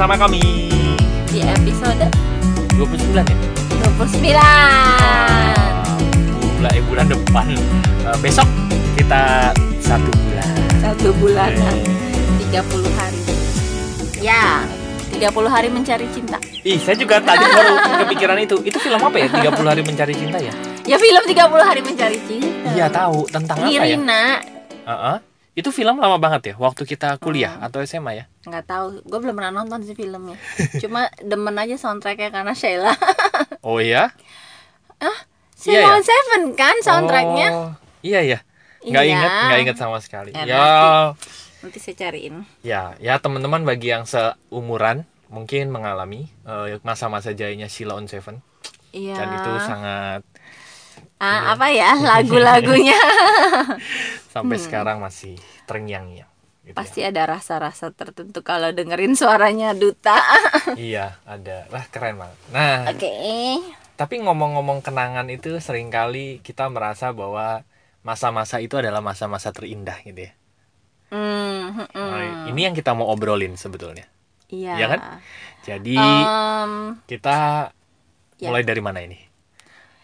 bersama 0.00 0.16
kami. 0.16 0.40
Di 1.28 1.44
episode 1.44 2.08
29 2.72 3.20
ya? 3.20 3.36
29 4.00 4.16
Bulan, 6.56 6.72
eh, 6.72 6.80
bulan 6.88 7.04
depan. 7.04 7.46
Eh, 8.08 8.16
Besok 8.24 8.48
kita 8.96 9.52
satu 9.84 10.08
bulan. 10.08 10.56
Satu 10.80 11.08
bulanan 11.20 11.76
Eh, 11.84 12.48
30 12.48 12.88
hari. 12.96 13.20
Ya 14.24 14.64
30 15.12 15.52
hari 15.52 15.68
mencari 15.68 16.08
cinta. 16.16 16.40
Ih, 16.64 16.80
saya 16.80 16.96
juga 16.96 17.20
tadi 17.20 17.44
baru 17.44 18.00
kepikiran 18.00 18.40
itu. 18.40 18.56
Itu 18.64 18.80
film 18.80 19.04
apa 19.04 19.20
ya? 19.20 19.28
30 19.28 19.68
hari 19.68 19.84
mencari 19.84 20.16
cinta 20.16 20.40
ya? 20.40 20.52
Ya 20.88 20.96
film 20.96 21.28
30 21.28 21.60
hari 21.60 21.84
mencari 21.84 22.16
cinta. 22.24 22.72
Iya 22.72 22.88
tahu. 22.88 23.28
Tentang 23.28 23.68
apa 23.68 23.68
ya? 23.68 24.00
Nirina. 24.00 24.40
Heeh. 24.88 25.29
Itu 25.52 25.70
film 25.70 25.96
lama 25.96 26.16
banget 26.16 26.42
ya 26.44 26.54
waktu 26.56 26.82
kita 26.84 27.18
kuliah 27.18 27.52
Hmm. 27.52 27.66
atau 27.66 27.82
SMA 27.82 28.12
ya? 28.14 28.24
nggak 28.40 28.64
tahu 28.64 28.86
gue 29.02 29.18
belum 29.18 29.34
pernah 29.34 29.52
nonton 29.52 29.82
sih 29.82 29.92
filmnya 29.92 30.32
cuma 30.78 31.10
demen 31.20 31.52
aja 31.54 31.76
soundtracknya 31.76 32.30
karena 32.30 32.52
Sheila 32.52 32.94
Oh 33.66 33.76
iya? 33.76 34.14
Sheila 35.54 35.76
Iya, 35.76 35.88
on 35.92 36.02
Seven 36.02 36.42
kan 36.54 36.76
soundtracknya 36.80 37.48
Oh, 37.50 37.70
iya 38.00 38.20
ya. 38.22 38.38
Nggak 38.80 39.04
Iya. 39.04 39.12
inget, 39.12 39.30
nggak 39.44 39.60
inget 39.60 39.76
sama 39.76 39.98
sekali. 40.00 40.30
Ya, 40.32 40.42
Ya, 40.42 40.64
nanti 41.60 41.76
saya 41.76 41.96
cariin 41.98 42.48
ya, 42.62 42.96
ya 42.96 43.20
teman-teman 43.20 43.60
bagi 43.62 43.92
yang 43.92 44.08
seumuran 44.08 45.04
mungkin 45.28 45.68
mengalami 45.68 46.32
eh, 46.42 46.80
masa-masa 46.80 47.30
jayanya 47.30 47.68
Sheila 47.68 47.92
on 47.92 48.08
Seven 48.08 48.40
iya 48.90 49.14
dan 49.14 49.28
itu 49.36 49.50
sangat 49.60 50.22
ah, 51.20 51.54
apa 51.54 51.66
ya 51.70 51.92
lagu-lagunya 52.00 52.96
sampai 54.34 54.56
Hmm. 54.56 54.64
sekarang 54.64 54.96
masih 55.00 55.36
terngiang-ngiang. 55.64 56.28
gitu 56.60 56.76
ya. 56.76 56.76
pasti 56.76 57.00
ada 57.02 57.22
rasa-rasa 57.26 57.90
tertentu 57.90 58.44
kalau 58.44 58.70
dengerin 58.70 59.16
suaranya 59.16 59.72
duta 59.72 60.16
Iya, 60.76 61.18
ada. 61.24 61.66
Wah, 61.72 61.84
keren 61.88 62.20
banget. 62.20 62.38
Nah, 62.52 62.76
oke 62.88 63.12
tapi 63.96 64.16
ngomong-ngomong 64.24 64.80
kenangan 64.80 65.28
itu 65.28 65.60
sering 65.60 65.92
kali 65.92 66.40
kita 66.40 66.72
merasa 66.72 67.12
bahwa 67.12 67.68
masa-masa 68.00 68.56
itu 68.56 68.80
adalah 68.80 69.04
masa-masa 69.04 69.52
terindah 69.52 70.00
gitu 70.02 70.24
ya. 70.24 70.32
Hmm, 71.10 71.84
hmm, 71.90 71.90
Nah, 71.92 72.48
ini 72.48 72.60
yang 72.64 72.72
kita 72.72 72.94
mau 72.94 73.10
obrolin 73.10 73.58
sebetulnya. 73.58 74.06
iya 74.48 74.74
iya 74.78 74.86
kan? 74.88 75.00
Jadi 75.62 75.96
Em, 75.96 76.72
kita 77.06 77.70
ya. 78.40 78.48
mulai 78.50 78.62
dari 78.64 78.80
mana 78.80 79.04
ini? 79.04 79.18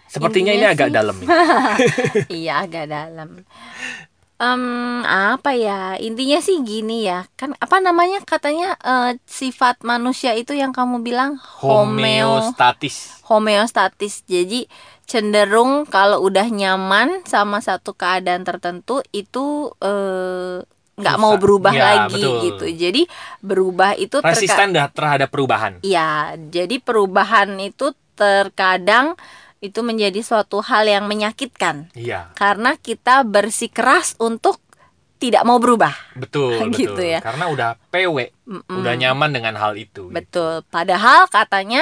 Sepertinya 0.07 0.53
Intinya 0.53 0.65
ini 0.65 0.67
agak 0.71 0.89
sih- 0.89 0.95
dalam 0.95 1.17
iya 2.41 2.55
agak 2.63 2.87
dalam 2.87 3.31
Em, 4.37 4.65
apa 5.03 5.57
ya 5.57 5.97
intinya 5.97 6.37
sih 6.39 6.61
gini 6.61 7.03
ya 7.03 7.25
kan 7.35 7.57
apa 7.57 7.81
namanya 7.81 8.21
katanya 8.21 8.77
eh, 8.77 9.17
sifat 9.25 9.81
manusia 9.81 10.37
itu 10.37 10.53
yang 10.53 10.77
kamu 10.77 11.01
bilang 11.01 11.41
homeo 11.57 12.37
Homeostatis. 12.45 13.25
homeostatis 13.25 14.29
jadi 14.29 14.69
cenderung 15.09 15.89
kalau 15.89 16.21
udah 16.21 16.53
nyaman 16.53 17.25
sama 17.25 17.65
satu 17.65 17.97
keadaan 17.97 18.45
tertentu 18.45 19.01
itu 19.11 19.73
eh, 19.81 20.61
nggak 20.97 21.17
mau 21.17 21.37
berubah 21.37 21.73
Ya, 21.73 21.85
lagi 22.05 22.21
betul. 22.21 22.37
gitu 22.45 22.65
jadi 22.77 23.03
berubah 23.41 23.97
itu 23.97 24.21
Resisten 24.21 24.77
terhadap 24.93 25.29
perubahan. 25.29 25.81
Iya, 25.81 26.37
jadi 26.47 26.77
perubahan 26.77 27.57
itu 27.57 27.89
terkadang 28.13 29.17
itu 29.59 29.81
menjadi 29.81 30.21
suatu 30.21 30.61
hal 30.61 30.85
yang 30.85 31.05
menyakitkan 31.05 31.89
Iya, 31.93 32.31
karena 32.33 32.75
kita 32.75 33.23
bersikeras 33.23 34.15
untuk 34.17 34.61
tidak 35.17 35.43
mau 35.43 35.57
berubah. 35.57 35.97
betul, 36.13 36.61
Gitu 36.77 36.93
betul. 36.93 37.09
ya. 37.09 37.21
Karena 37.21 37.49
udah 37.49 37.71
PW, 37.89 38.37
Mm-mm. 38.45 38.77
udah 38.77 38.95
nyaman 38.95 39.31
dengan 39.33 39.57
hal 39.57 39.73
itu. 39.75 40.07
gitu. 40.07 40.13
Betul. 40.13 40.61
Padahal 40.69 41.25
katanya 41.27 41.81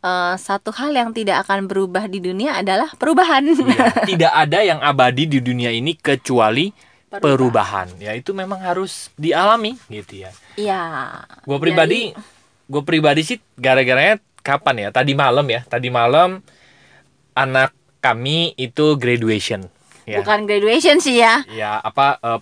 eh, 0.00 0.34
satu 0.34 0.72
hal 0.72 0.90
yang 0.90 1.12
tidak 1.12 1.44
akan 1.44 1.68
berubah 1.68 2.08
di 2.08 2.18
dunia 2.18 2.56
adalah 2.56 2.88
perubahan. 2.96 3.44
Iya, 3.44 3.86
Tidak 4.08 4.32
ada 4.32 4.58
yang 4.64 4.80
abadi 4.80 5.28
di 5.28 5.38
dunia 5.38 5.68
ini 5.68 5.92
kecuali 5.94 6.72
perubahan. 7.12 7.92
Ya 8.00 8.16
itu 8.16 8.32
memang 8.32 8.56
harus 8.58 9.12
dialami 9.14 9.76
gitu 9.86 10.24
ya. 10.24 10.32
Iya. 10.56 10.80
Gue 11.44 11.60
pribadi, 11.60 12.16
gue 12.66 12.82
pribadi 12.82 13.20
sih 13.20 13.36
gara-garanya 13.54 14.16
kapan 14.40 14.88
ya? 14.88 14.96
Tadi 14.96 15.12
malam 15.12 15.44
ya. 15.44 15.60
Tadi 15.62 15.92
malam 15.92 16.40
anak 17.34 17.72
kami 18.02 18.52
itu 18.58 18.98
graduation. 18.98 19.70
Ya. 20.04 20.18
Bukan 20.20 20.50
graduation 20.50 20.98
sih 20.98 21.22
ya. 21.22 21.46
ya 21.52 21.78
apa 21.78 22.18
eh, 22.18 22.40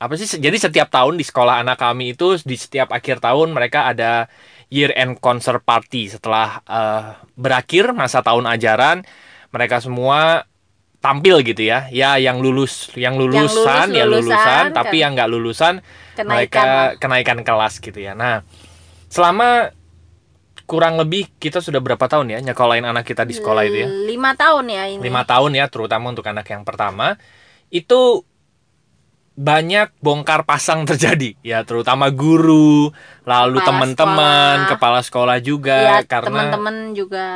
apa 0.00 0.12
sih 0.16 0.40
jadi 0.40 0.56
setiap 0.56 0.88
tahun 0.88 1.20
di 1.20 1.24
sekolah 1.26 1.60
anak 1.60 1.76
kami 1.76 2.16
itu 2.16 2.40
di 2.40 2.56
setiap 2.56 2.94
akhir 2.94 3.20
tahun 3.20 3.52
mereka 3.52 3.90
ada 3.90 4.30
year 4.70 4.94
end 4.94 5.18
concert 5.18 5.60
party 5.60 6.08
setelah 6.08 6.62
eh, 6.64 7.20
berakhir 7.34 7.92
masa 7.92 8.22
tahun 8.22 8.46
ajaran 8.46 9.02
mereka 9.50 9.82
semua 9.82 10.46
tampil 11.00 11.40
gitu 11.42 11.64
ya 11.64 11.88
ya 11.88 12.20
yang 12.20 12.38
lulus 12.44 12.92
yang 12.94 13.16
lulusan 13.16 13.90
ya 13.90 14.04
lulus, 14.04 14.28
lulusan 14.28 14.36
lulusan, 14.36 14.64
tapi 14.76 14.96
kan. 15.00 15.02
yang 15.02 15.10
nggak 15.16 15.30
lulusan 15.32 15.74
Kenaikan. 16.14 16.28
mereka 16.28 16.64
kenaikan 17.00 17.38
kelas 17.40 17.80
gitu 17.80 17.98
ya 17.98 18.12
nah 18.12 18.44
selama 19.08 19.72
kurang 20.70 21.02
lebih 21.02 21.26
kita 21.42 21.58
sudah 21.58 21.82
berapa 21.82 22.06
tahun 22.06 22.30
ya 22.30 22.38
nyekolahin 22.38 22.86
anak 22.86 23.02
kita 23.02 23.26
di 23.26 23.34
sekolah 23.34 23.66
itu 23.66 23.76
ya? 23.82 23.88
Lima 23.90 24.38
tahun 24.38 24.70
ya 24.70 24.86
ini. 24.86 25.02
lima 25.02 25.26
tahun 25.26 25.58
ya 25.58 25.66
terutama 25.66 26.14
untuk 26.14 26.22
anak 26.30 26.46
yang 26.46 26.62
pertama. 26.62 27.18
Itu 27.74 28.22
banyak 29.34 29.98
bongkar 29.98 30.46
pasang 30.46 30.86
terjadi 30.86 31.34
ya 31.42 31.66
terutama 31.66 32.12
guru 32.14 32.92
lalu 33.26 33.58
teman-teman 33.64 34.68
kepala 34.68 35.00
sekolah 35.02 35.40
juga 35.42 35.80
Iya, 35.80 35.98
karena 36.06 36.54
teman-teman 36.54 36.76
juga. 36.94 37.26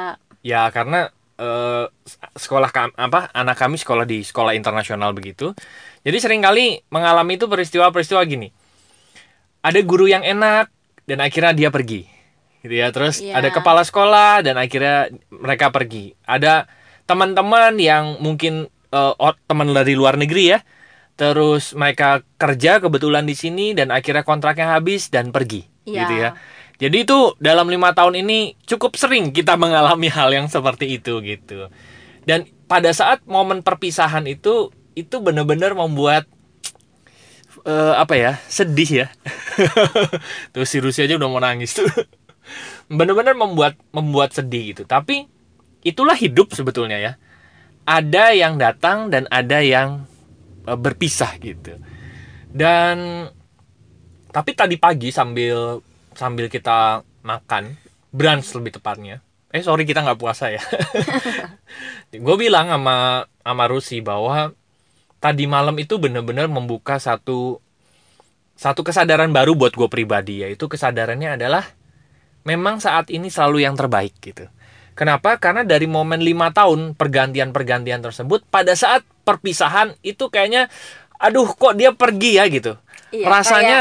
Ya 0.47 0.71
karena 0.71 1.11
eh, 1.35 1.91
sekolah 2.39 2.71
apa 2.95 3.35
anak 3.35 3.59
kami 3.59 3.83
sekolah 3.83 4.07
di 4.07 4.23
sekolah 4.23 4.55
internasional 4.55 5.11
begitu. 5.11 5.59
Jadi 6.07 6.23
sering 6.23 6.39
kali 6.39 6.87
mengalami 6.87 7.35
itu 7.35 7.51
peristiwa-peristiwa 7.51 8.23
gini. 8.31 8.55
Ada 9.67 9.83
guru 9.83 10.07
yang 10.07 10.23
enak 10.23 10.71
dan 11.11 11.19
akhirnya 11.19 11.51
dia 11.51 11.75
pergi 11.75 12.14
gitu 12.65 12.75
ya 12.75 12.89
terus 12.91 13.21
Iya. 13.21 13.37
ada 13.45 13.53
kepala 13.53 13.85
sekolah 13.85 14.41
dan 14.41 14.57
akhirnya 14.57 15.13
mereka 15.29 15.69
pergi 15.69 16.17
ada 16.25 16.65
teman-teman 17.05 17.77
yang 17.77 18.17
mungkin 18.25 18.73
oh, 18.89 19.37
teman 19.45 19.69
dari 19.77 19.93
luar 19.93 20.17
negeri 20.17 20.57
ya 20.57 20.65
terus 21.15 21.77
mereka 21.77 22.25
kerja 22.41 22.81
kebetulan 22.81 23.29
di 23.29 23.37
sini 23.37 23.77
dan 23.77 23.93
akhirnya 23.93 24.25
kontraknya 24.25 24.75
habis 24.81 25.13
dan 25.13 25.31
pergi 25.31 25.69
Iya. 25.85 26.01
gitu 26.01 26.15
ya 26.17 26.31
jadi 26.75 27.07
itu 27.07 27.39
dalam 27.39 27.71
lima 27.71 27.95
tahun 27.95 28.19
ini 28.27 28.59
cukup 28.67 28.99
sering 28.99 29.31
kita 29.31 29.55
mengalami 29.63 30.11
hal 30.11 30.31
yang 30.35 30.51
seperti 30.51 30.99
itu 30.99 31.23
gitu. 31.23 31.71
Dan 32.25 32.49
pada 32.67 32.91
saat 32.91 33.23
momen 33.29 33.61
perpisahan 33.63 34.25
itu 34.27 34.73
itu 34.99 35.17
benar-benar 35.23 35.77
membuat 35.77 36.27
eh, 37.63 37.95
apa 37.95 38.15
ya 38.19 38.33
sedih 38.51 39.07
ya. 39.07 39.09
tuh 40.55 40.67
si 40.67 40.83
Rusia 40.83 41.07
aja 41.07 41.15
udah 41.15 41.29
mau 41.31 41.39
nangis 41.39 41.79
tuh. 41.79 41.87
benar-benar 42.91 43.37
membuat 43.37 43.75
membuat 43.91 44.33
sedih 44.37 44.75
gitu. 44.75 44.83
Tapi 44.85 45.29
itulah 45.85 46.17
hidup 46.17 46.53
sebetulnya 46.53 46.99
ya. 47.01 47.13
Ada 47.85 48.33
yang 48.33 48.57
datang 48.57 49.13
dan 49.13 49.29
ada 49.29 49.61
yang 49.61 50.09
eh, 50.65 50.79
berpisah 50.79 51.37
gitu. 51.41 51.77
Dan 52.55 53.29
tapi 54.35 54.51
tadi 54.59 54.75
pagi 54.75 55.15
sambil 55.15 55.79
sambil 56.19 56.51
kita 56.51 57.07
makan 57.23 57.79
brunch 58.11 58.51
lebih 58.59 58.79
tepatnya 58.79 59.23
eh 59.55 59.63
sorry 59.63 59.87
kita 59.87 60.03
nggak 60.03 60.19
puasa 60.19 60.51
ya 60.51 60.59
gue 62.27 62.37
bilang 62.39 62.67
sama 62.67 63.23
sama 63.47 63.65
Rusi 63.71 64.03
bahwa 64.03 64.51
tadi 65.23 65.47
malam 65.47 65.79
itu 65.79 66.03
bener-bener 66.03 66.51
membuka 66.51 66.99
satu 66.99 67.63
satu 68.59 68.83
kesadaran 68.83 69.31
baru 69.31 69.55
buat 69.55 69.79
gue 69.79 69.87
pribadi 69.87 70.43
yaitu 70.43 70.67
kesadarannya 70.67 71.39
adalah 71.39 71.63
memang 72.45 72.79
saat 72.79 73.09
ini 73.09 73.29
selalu 73.29 73.65
yang 73.65 73.75
terbaik 73.75 74.13
gitu. 74.21 74.47
Kenapa? 74.95 75.43
Karena 75.43 75.67
dari 75.67 75.91
momen 75.91 76.23
lima 76.23 76.55
tahun 76.55 76.95
pergantian-pergantian 76.95 77.99
tersebut 77.99 78.47
pada 78.47 78.79
saat 78.79 79.03
perpisahan 79.27 79.99
itu 80.07 80.31
kayaknya 80.31 80.71
aduh 81.19 81.51
kok 81.51 81.75
dia 81.75 81.91
pergi 81.91 82.39
ya? 82.39 82.47
gitu. 82.47 82.79
Iya, 83.11 83.27
rasanya 83.27 83.79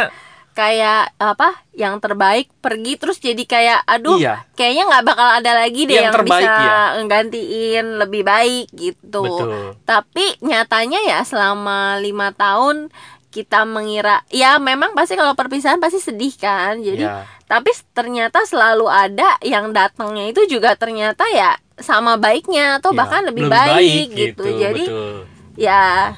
kayak 0.53 1.17
apa 1.17 1.65
yang 1.73 1.97
terbaik 1.97 2.45
pergi 2.61 2.93
terus 3.01 3.17
jadi 3.17 3.41
kayak 3.41 3.79
aduh 3.89 4.21
Iya. 4.21 4.45
kayaknya 4.53 4.85
nggak 4.85 5.05
bakal 5.09 5.27
ada 5.41 5.51
lagi 5.57 5.89
deh 5.89 5.97
Yang 5.97 6.05
yang, 6.05 6.13
terbaik, 6.13 6.45
bisa 6.45 6.61
ya. 6.61 6.77
nggantiin 7.01 7.85
lebih 7.97 8.21
baik 8.21 8.67
gitu. 8.77 9.21
Betul. 9.25 9.73
Tapi 9.81 10.25
nyatanya 10.45 10.99
ya 11.01 11.19
selama 11.25 11.97
lima 11.97 12.29
tahun 12.33 12.93
kita 13.33 13.65
mengira 13.65 14.21
ya 14.29 14.61
memang 14.61 14.93
pasti 14.93 15.17
kalau 15.17 15.33
perpisahan 15.33 15.81
pasti 15.81 15.97
sedih 15.97 16.37
kan 16.37 16.77
jadi 16.77 17.01
Ya. 17.09 17.25
tapi 17.49 17.73
ternyata 17.91 18.45
selalu 18.45 18.85
ada 18.85 19.41
yang 19.41 19.73
datangnya 19.73 20.29
itu 20.29 20.45
juga 20.45 20.77
ternyata 20.77 21.25
ya 21.33 21.57
sama 21.81 22.13
baiknya 22.15 22.77
atau 22.77 22.93
Ya, 22.93 22.97
bahkan 23.01 23.25
lebih, 23.25 23.49
baik, 23.49 24.07
gitu. 24.13 24.45
jadi 24.45 24.85
betul. 24.85 25.25
ya 25.57 26.13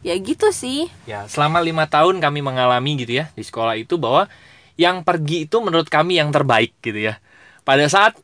ya 0.00 0.14
gitu 0.16 0.48
sih 0.48 0.88
ya 1.04 1.28
selama 1.28 1.60
lima 1.60 1.84
tahun 1.84 2.16
kami 2.20 2.40
mengalami 2.40 2.96
gitu 2.96 3.20
ya 3.20 3.28
di 3.36 3.44
sekolah 3.44 3.76
itu 3.76 4.00
bahwa 4.00 4.24
yang 4.80 5.04
pergi 5.04 5.44
itu 5.44 5.60
menurut 5.60 5.86
kami 5.86 6.18
yang 6.18 6.34
terbaik 6.34 6.74
gitu 6.82 6.98
ya. 6.98 7.20
Pada 7.62 7.86
saat 7.86 8.18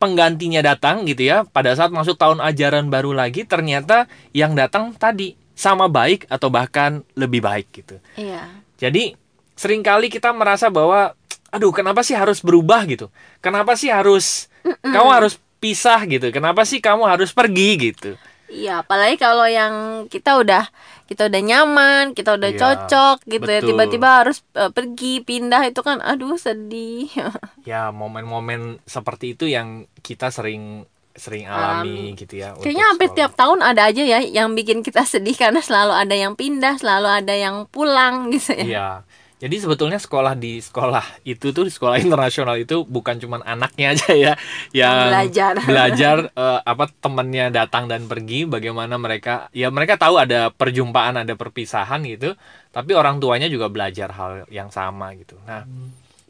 penggantinya 0.00 0.64
datang 0.64 1.04
gitu 1.04 1.28
ya, 1.28 1.44
pada 1.44 1.76
saat 1.76 1.92
masuk 1.92 2.16
tahun 2.16 2.40
ajaran 2.40 2.88
baru 2.88 3.12
lagi 3.12 3.44
ternyata 3.44 4.08
yang 4.32 4.56
datang 4.56 4.96
tadi 4.96 5.36
sama 5.54 5.86
baik 5.86 6.26
atau 6.28 6.50
bahkan 6.50 7.02
lebih 7.14 7.40
baik 7.40 7.70
gitu. 7.72 7.96
Iya. 8.18 8.50
Jadi 8.78 9.14
sering 9.54 9.86
kali 9.86 10.10
kita 10.10 10.34
merasa 10.34 10.66
bahwa 10.68 11.14
aduh 11.54 11.70
kenapa 11.70 12.02
sih 12.02 12.18
harus 12.18 12.42
berubah 12.42 12.82
gitu? 12.90 13.06
Kenapa 13.38 13.78
sih 13.78 13.88
harus 13.88 14.50
kamu 14.82 15.10
harus 15.14 15.38
pisah 15.62 16.02
gitu? 16.10 16.28
Kenapa 16.34 16.66
sih 16.66 16.82
kamu 16.82 17.06
harus 17.06 17.30
pergi 17.30 17.70
gitu? 17.78 18.10
Iya, 18.44 18.84
apalagi 18.84 19.16
kalau 19.16 19.48
yang 19.48 20.04
kita 20.12 20.36
udah 20.36 20.68
kita 21.08 21.26
udah 21.32 21.42
nyaman, 21.42 22.04
kita 22.12 22.36
udah 22.36 22.50
Iya, 22.52 22.60
cocok 22.60 23.16
gitu 23.24 23.48
ya, 23.48 23.60
betul. 23.60 23.68
tiba-tiba 23.72 24.08
harus 24.20 24.44
eh, 24.52 24.70
pergi, 24.72 25.24
pindah 25.24 25.62
itu 25.68 25.80
kan 25.80 25.98
aduh 26.04 26.36
sedih. 26.36 27.08
Ya 27.64 27.88
momen-momen 27.88 28.84
seperti 28.84 29.32
itu 29.32 29.48
yang 29.48 29.88
kita 30.04 30.28
sering 30.28 30.84
sering 31.14 31.46
alami 31.46 32.18
gitu 32.18 32.34
ya. 32.42 32.58
untuk 32.58 32.66
Kayaknya 32.66 32.84
hampir 32.90 33.08
sekolah. 33.08 33.18
tiap 33.22 33.32
tahun 33.38 33.58
ada 33.62 33.82
aja 33.86 34.02
ya 34.02 34.18
yang 34.22 34.50
bikin 34.58 34.82
kita 34.82 35.06
sedih 35.06 35.38
karena 35.38 35.62
selalu 35.62 35.94
ada 35.94 36.14
yang 36.14 36.34
pindah, 36.34 36.74
selalu 36.82 37.08
ada 37.08 37.34
yang 37.34 37.70
pulang 37.70 38.34
gitu 38.34 38.50
ya. 38.50 38.66
Iya. 38.66 38.88
Jadi 39.34 39.60
sebetulnya 39.60 40.00
sekolah 40.00 40.38
di 40.40 40.56
sekolah 40.56 41.20
itu 41.28 41.52
tuh 41.52 41.68
di 41.68 41.72
sekolah 41.74 42.00
internasional 42.04 42.56
itu 42.56 42.82
bukan 42.88 43.20
cuman 43.20 43.44
anaknya 43.44 43.92
aja 43.92 44.10
ya 44.14 44.32
yang 44.72 45.10
Belajar. 45.12 45.54
belajar 45.70 46.16
eh, 46.32 46.60
apa 46.64 46.84
temennya 46.98 47.52
datang 47.52 47.86
dan 47.86 48.08
pergi 48.08 48.48
bagaimana 48.48 48.96
mereka 48.96 49.52
ya 49.52 49.68
mereka 49.68 50.00
tahu 50.00 50.16
ada 50.18 50.48
perjumpaan 50.48 51.20
ada 51.20 51.34
perpisahan 51.36 52.02
gitu 52.08 52.34
tapi 52.72 52.96
orang 52.96 53.22
tuanya 53.22 53.46
juga 53.46 53.70
belajar 53.70 54.10
hal 54.16 54.48
yang 54.50 54.72
sama 54.72 55.14
gitu. 55.14 55.38
Nah 55.46 55.62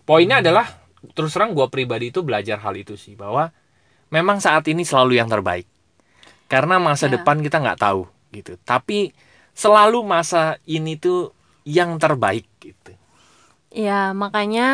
poinnya 0.05 0.45
adalah 0.45 0.67
terus 1.17 1.33
terang 1.33 1.53
gue 1.57 1.69
pribadi 1.73 2.09
itu 2.13 2.21
belajar 2.21 2.61
hal 2.61 2.75
itu 2.77 2.97
sih 2.99 3.15
bahwa 3.17 3.53
memang 4.15 4.39
saat 4.39 4.63
ini 4.65 4.87
selalu 4.87 5.19
yang 5.19 5.27
terbaik. 5.27 5.67
Karena 6.47 6.79
masa 6.79 7.11
Ya. 7.11 7.19
depan 7.19 7.43
kita 7.43 7.59
nggak 7.59 7.81
tahu 7.81 8.07
gitu. 8.31 8.55
Tapi 8.63 9.11
selalu 9.51 10.01
masa 10.01 10.43
ini 10.65 10.95
tuh 10.95 11.35
yang 11.65 11.99
terbaik 11.99 12.47
gitu. 12.61 12.95
Ya 13.69 14.15
makanya 14.15 14.69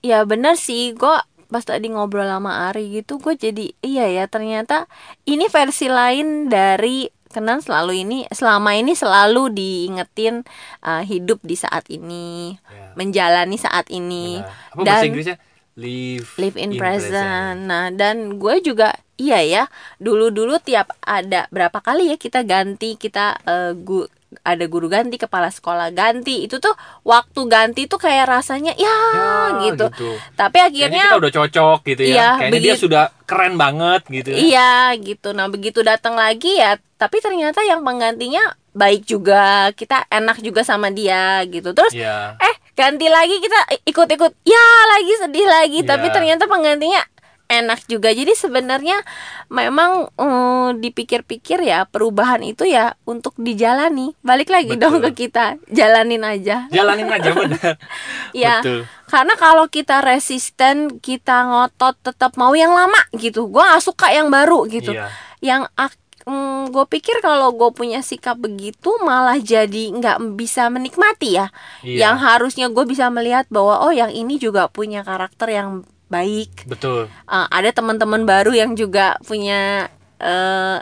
ya 0.00 0.24
bener 0.24 0.56
sih 0.56 0.94
gue 0.94 1.16
pas 1.46 1.60
tadi 1.60 1.88
ngobrol 1.88 2.24
sama 2.24 2.68
Ari 2.68 2.92
gitu 2.94 3.16
gue 3.18 3.32
jadi 3.34 3.72
iya 3.80 4.04
ya 4.06 4.24
ternyata 4.24 4.84
ini 5.24 5.48
versi 5.48 5.86
lain 5.86 6.48
dari 6.48 7.08
Kenan 7.28 7.60
selalu 7.60 7.92
ini 7.98 8.18
selama 8.26 8.72
ini 8.72 8.92
selalu 8.92 9.52
diingetin 9.52 10.48
uh, 10.80 11.00
hidup 11.02 11.36
di 11.42 11.52
saat 11.54 11.84
ini 11.88 12.56
Ya, 12.64 12.96
menjalani 12.96 13.56
saat 13.56 13.84
ini 13.88 14.40
benar. 14.40 14.48
apa 14.70 14.76
bahasa 14.78 14.96
dan- 14.96 15.06
Inggrisnya 15.06 15.36
live 15.78 16.26
live 16.36 16.56
in, 16.56 16.74
present. 16.74 17.64
Nah, 17.64 17.88
dan 17.90 18.36
gue 18.36 18.58
juga 18.60 18.90
iya 19.14 19.38
ya. 19.40 19.62
Dulu-dulu 19.96 20.58
tiap 20.58 20.90
ada 21.00 21.46
berapa 21.48 21.78
kali 21.78 22.10
ya 22.10 22.16
kita 22.16 22.42
ganti 22.42 22.94
kita 22.94 23.38
eh, 23.40 23.72
gu- 23.74 24.10
ada 24.44 24.60
guru 24.66 24.86
ganti, 24.86 25.16
kepala 25.16 25.48
sekolah 25.48 25.88
ganti. 25.90 26.44
Itu 26.44 26.58
tuh 26.58 26.74
waktu 27.00 27.40
ganti 27.46 27.86
tuh 27.86 27.96
kayak 27.96 28.28
rasanya 28.28 28.76
ya, 28.76 28.96
Ya, 29.14 29.32
gitu. 29.64 29.88
gitu. 29.88 30.10
Tapi 30.34 30.58
Kayaknya 30.58 30.84
akhirnya 30.84 31.04
kita 31.06 31.16
udah 31.16 31.32
cocok 31.32 31.78
gitu 31.86 32.02
ya. 32.02 32.10
Iya, 32.10 32.28
Kayaknya 32.36 32.52
dia 32.52 32.66
begitu. 32.68 32.82
sudah 32.84 33.04
keren 33.24 33.54
banget 33.56 34.02
gitu. 34.06 34.28
ya. 34.28 34.36
Iya 34.36 34.72
gitu. 35.00 35.28
Nah 35.30 35.46
begitu 35.46 35.80
datang 35.80 36.12
lagi 36.12 36.60
ya, 36.60 36.76
tapi 36.94 37.16
ternyata 37.18 37.62
yang 37.62 37.80
penggantinya 37.80 38.42
baik 38.70 39.02
juga, 39.04 39.72
kita 39.72 40.04
enak 40.06 40.38
juga 40.38 40.60
sama 40.60 40.90
dia 40.90 41.40
gitu. 41.46 41.72
Terus 41.72 41.96
Iya. 41.96 42.36
eh 42.38 42.54
ganti 42.78 43.10
lagi 43.10 43.42
kita 43.42 43.58
ikut-ikut, 43.90 44.32
ya 44.46 44.66
lagi 44.94 45.12
sedih 45.18 45.46
lagi. 45.50 45.78
Iya. 45.82 45.88
Tapi 45.90 46.06
ternyata 46.14 46.46
penggantinya 46.46 47.02
enak 47.48 47.88
juga. 47.88 48.12
Jadi 48.14 48.36
sebenarnya 48.36 49.02
memang 49.50 50.12
eh, 50.14 50.68
dipikir-pikir 50.78 51.64
ya 51.64 51.88
perubahan 51.88 52.44
itu 52.44 52.68
ya 52.68 52.94
untuk 53.02 53.34
dijalani. 53.40 54.14
Balik 54.22 54.52
lagi 54.52 54.76
Betul. 54.76 54.82
dong 54.84 54.96
ke 55.10 55.26
kita, 55.26 55.58
jalanin 55.72 56.22
aja. 56.22 56.70
Jalanin 56.70 57.10
aja 57.10 57.30
benar. 57.34 57.74
Ya. 58.36 58.60
Betul. 58.60 58.84
Karena 59.08 59.34
kalau 59.40 59.64
kita 59.72 60.04
resisten, 60.04 61.00
kita 61.00 61.48
ngotot 61.48 61.96
tetap 62.04 62.36
mau 62.36 62.52
yang 62.52 62.76
lama 62.76 63.00
gitu. 63.16 63.48
Gua 63.48 63.74
gak 63.74 63.82
suka 63.88 64.12
yang 64.12 64.28
baru 64.28 64.68
gitu. 64.68 64.92
Iya. 64.92 65.08
Yang 65.40 65.72
ak- 65.74 66.07
mm, 66.28 66.68
gue 66.68 66.84
pikir 66.84 67.24
kalau 67.24 67.56
gue 67.56 67.72
punya 67.72 68.04
sikap 68.04 68.36
begitu 68.36 68.92
malah 69.00 69.40
jadi 69.40 69.96
nggak 69.96 70.36
bisa 70.36 70.68
menikmati 70.68 71.40
ya. 71.40 71.48
Iya. 71.80 72.12
Yang 72.12 72.16
harusnya 72.20 72.66
gue 72.68 72.84
bisa 72.84 73.08
melihat 73.08 73.48
bahwa 73.48 73.80
oh 73.80 73.92
yang 73.92 74.12
ini 74.12 74.36
juga 74.36 74.68
punya 74.68 75.00
karakter 75.00 75.48
yang 75.48 75.68
baik. 76.12 76.68
Betul. 76.68 77.08
Eh, 77.08 77.46
ada 77.48 77.70
teman-teman 77.72 78.28
baru 78.28 78.52
yang 78.52 78.76
juga 78.76 79.16
punya 79.24 79.88
eh, 80.20 80.78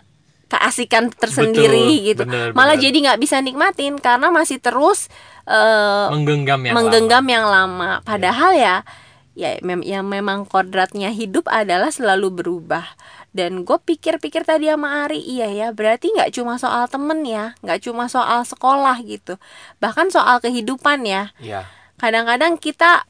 keasikan 0.47 1.11
tersendiri 1.11 1.83
Betul, 1.83 2.07
gitu. 2.07 2.23
bener, 2.27 2.49
Malah 2.55 2.79
bener. 2.79 2.85
jadi 2.87 2.97
nggak 3.11 3.21
bisa 3.23 3.37
nikmatin 3.43 3.99
karena 3.99 4.31
masih 4.31 4.63
terus 4.63 5.11
eh, 5.47 6.07
Menggenggam 6.11 6.63
yang 6.63 6.75
menggenggam 6.75 7.25
lama. 7.27 7.35
yang 7.35 7.47
lama. 7.47 7.91
Padahal 8.07 8.53
ya 8.55 8.77
ya 9.37 9.61
mem 9.61 9.85
yang 9.85 10.09
memang 10.09 10.49
kodratnya 10.49 11.13
hidup 11.13 11.45
adalah 11.53 11.93
selalu 11.93 12.33
berubah. 12.33 12.87
Dan 13.37 13.69
gue 13.69 13.77
pikir-pikir 13.77 14.49
tadi 14.49 14.73
sama 14.73 15.05
Ari, 15.05 15.21
iya 15.21 15.53
ya, 15.53 15.69
berarti 15.77 16.09
nggak 16.09 16.33
cuma 16.33 16.57
soal 16.57 16.89
temen 16.89 17.21
ya, 17.29 17.53
nggak 17.61 17.85
cuma 17.85 18.09
soal 18.09 18.49
sekolah 18.49 18.97
gitu, 19.05 19.37
bahkan 19.77 20.09
soal 20.09 20.41
kehidupan 20.41 21.05
ya. 21.05 21.37
Iya. 21.37 21.69
Kadang-kadang 22.01 22.57
kita, 22.57 23.05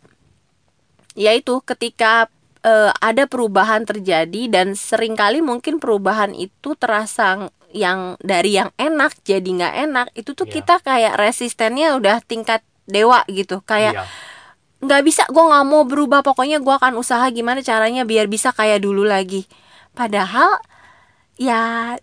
ya 1.15 1.31
itu 1.31 1.63
ketika 1.63 2.27
eh, 2.67 2.91
ada 2.99 3.31
perubahan 3.31 3.87
terjadi 3.87 4.51
dan 4.51 4.75
sering 4.75 5.15
kali 5.15 5.39
mungkin 5.39 5.79
perubahan 5.79 6.35
itu 6.35 6.75
terasa 6.75 7.47
yang 7.71 8.19
dari 8.19 8.59
yang 8.59 8.75
enak 8.75 9.15
jadi 9.23 9.47
nggak 9.47 9.75
enak, 9.87 10.07
itu 10.19 10.35
tuh 10.35 10.51
Iya. 10.51 10.55
kita 10.59 10.75
kayak 10.83 11.15
resistennya 11.15 11.95
udah 11.95 12.19
tingkat 12.27 12.67
dewa 12.91 13.23
gitu, 13.31 13.63
kayak 13.63 13.95
Iya. 13.95 14.05
nggak 14.83 15.03
bisa 15.07 15.23
gue 15.31 15.41
nggak 15.41 15.67
mau 15.71 15.87
berubah 15.87 16.21
pokoknya 16.21 16.59
gue 16.59 16.75
akan 16.75 16.99
usaha 16.99 17.25
gimana 17.33 17.63
caranya 17.63 18.03
biar 18.03 18.27
bisa 18.27 18.51
kayak 18.53 18.83
dulu 18.83 19.07
lagi 19.09 19.47
padahal 19.97 20.61
ya 21.35 21.97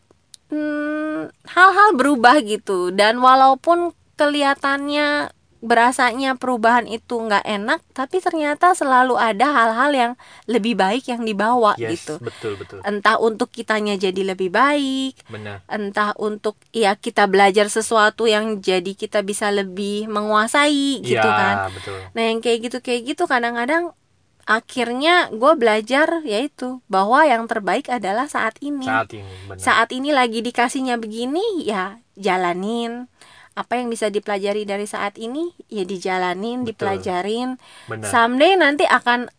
hmm, 0.49 1.29
hal-hal 1.47 1.89
berubah 1.93 2.41
gitu 2.41 2.89
dan 2.89 3.17
walaupun 3.17 3.93
kelihatannya 4.15 5.29
berasanya 5.63 6.35
perubahan 6.35 6.83
itu 6.83 7.15
nggak 7.15 7.47
enak 7.47 7.79
tapi 7.95 8.19
ternyata 8.19 8.75
selalu 8.75 9.15
ada 9.15 9.47
hal-hal 9.47 9.91
yang 9.95 10.11
lebih 10.43 10.75
baik 10.75 11.07
yang 11.07 11.23
dibawa 11.23 11.71
Yes, 11.79 12.03
gitu 12.03 12.19
betul 12.19 12.59
betul. 12.59 12.83
entah 12.83 13.15
untuk 13.15 13.47
kitanya 13.47 13.95
jadi 13.95 14.35
lebih 14.35 14.51
baik 14.51 15.23
Benar. 15.31 15.63
entah 15.71 16.11
untuk 16.19 16.59
ya 16.75 16.99
kita 16.99 17.31
belajar 17.31 17.71
sesuatu 17.71 18.27
yang 18.27 18.59
jadi 18.59 18.91
kita 18.91 19.23
bisa 19.23 19.55
lebih 19.55 20.11
menguasai 20.11 20.99
gitu 20.99 21.23
Iya, 21.23 21.39
kan 21.39 21.55
betul. 21.71 21.95
Nah 22.11 22.23
yang 22.27 22.43
kayak 22.43 22.59
gitu 22.67 22.77
kayak 22.83 23.01
gitu 23.07 23.23
kadang-kadang 23.23 23.95
akhirnya 24.43 25.31
gue 25.31 25.53
belajar 25.55 26.19
yaitu 26.27 26.83
bahwa 26.91 27.23
yang 27.23 27.47
terbaik 27.47 27.87
adalah 27.87 28.27
saat 28.27 28.59
ini. 28.59 28.83
Saat 28.83 29.15
ini 29.15 29.33
benar. 29.47 29.59
Saat 29.63 29.89
ini 29.95 30.09
lagi 30.11 30.39
dikasihnya 30.43 30.99
begini 30.99 31.63
ya 31.63 31.99
jalanin. 32.19 33.07
Apa 33.53 33.77
yang 33.77 33.93
bisa 33.93 34.09
dipelajari 34.09 34.65
dari 34.65 34.89
saat 34.89 35.13
ini 35.21 35.53
ya 35.69 35.85
dijalanin, 35.85 36.65
Betul. 36.65 36.89
dipelajarin. 36.97 37.61
benar. 37.85 38.09
Someday 38.09 38.57
nanti 38.57 38.83
akan 38.89 39.29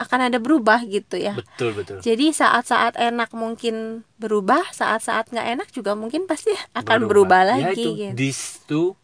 akan 0.00 0.32
ada 0.32 0.40
berubah 0.40 0.80
gitu 0.88 1.20
ya. 1.20 1.36
Betul 1.36 1.76
betul. 1.76 2.00
Jadi 2.00 2.32
saat-saat 2.32 2.96
enak 2.96 3.36
mungkin 3.36 4.08
berubah, 4.16 4.64
saat-saat 4.72 5.28
nggak 5.28 5.48
enak 5.60 5.68
juga 5.76 5.92
mungkin 5.92 6.24
pasti 6.24 6.56
akan 6.80 7.04
berubah, 7.04 7.44
Ya 7.44 7.48
lagi 7.68 7.84
itu, 7.84 7.90
gitu. 8.00 8.14
This 8.16 8.40
too 8.64 8.96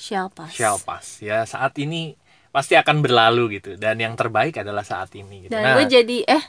Shall 0.00 0.32
pass. 0.32 0.56
shall 0.56 0.80
pass. 0.80 1.20
Ya 1.20 1.44
saat 1.44 1.76
ini 1.76 2.16
pasti 2.50 2.74
akan 2.74 3.02
berlalu 3.02 3.58
gitu. 3.58 3.78
Dan 3.78 3.98
yang 3.98 4.14
terbaik 4.18 4.58
adalah 4.58 4.82
saat 4.82 5.14
ini. 5.14 5.46
Gitu. 5.46 5.54
Dan 5.54 5.62
Nah, 5.62 5.74
gue 5.78 5.86
jadi 5.86 6.18
eh 6.26 6.44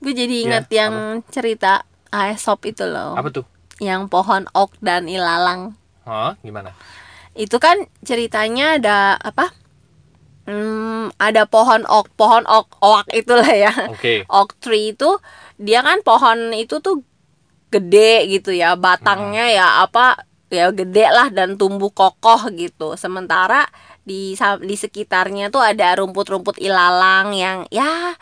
gue 0.00 0.12
jadi 0.12 0.36
Ya, 0.36 0.44
ingat 0.44 0.66
yang 0.68 0.94
cerita 1.32 1.84
Aesop 2.12 2.64
itu 2.68 2.84
loh, 2.84 3.16
apa 3.16 3.28
tuh? 3.32 3.44
yang 3.76 4.08
pohon 4.08 4.48
ok 4.52 4.76
dan 4.80 5.04
ilalang. 5.08 5.76
Hah, 6.04 6.38
gimana? 6.40 6.72
Itu 7.36 7.60
kan 7.60 7.76
ceritanya 8.00 8.80
ada 8.80 8.98
apa? 9.20 9.52
Hmm, 10.46 11.10
ada 11.18 11.42
pohon 11.44 11.82
ok, 11.84 12.06
pohon 12.14 12.46
ok, 12.46 12.68
oak 12.78 13.06
itulah 13.12 13.50
ya. 13.50 13.72
Oke. 13.90 14.22
Oak 14.30 14.54
tree 14.62 14.94
itu 14.94 15.18
dia 15.58 15.82
kan 15.82 16.00
pohon 16.06 16.54
itu 16.54 16.78
tuh 16.78 17.02
gede 17.68 18.30
gitu 18.30 18.54
ya, 18.54 18.78
batangnya 18.78 19.50
ya 19.50 19.82
apa 19.82 20.22
ya 20.46 20.70
gede 20.70 21.10
lah 21.10 21.28
dan 21.34 21.58
tumbuh 21.58 21.90
kokoh 21.90 22.46
gitu. 22.54 22.94
Sementara 22.94 23.66
di 24.06 24.38
di 24.38 24.76
sekitarnya 24.78 25.50
tuh 25.50 25.60
ada 25.60 25.98
rumput-rumput 25.98 26.62
ilalang 26.62 27.34
yang 27.34 27.66
ya 27.68 28.14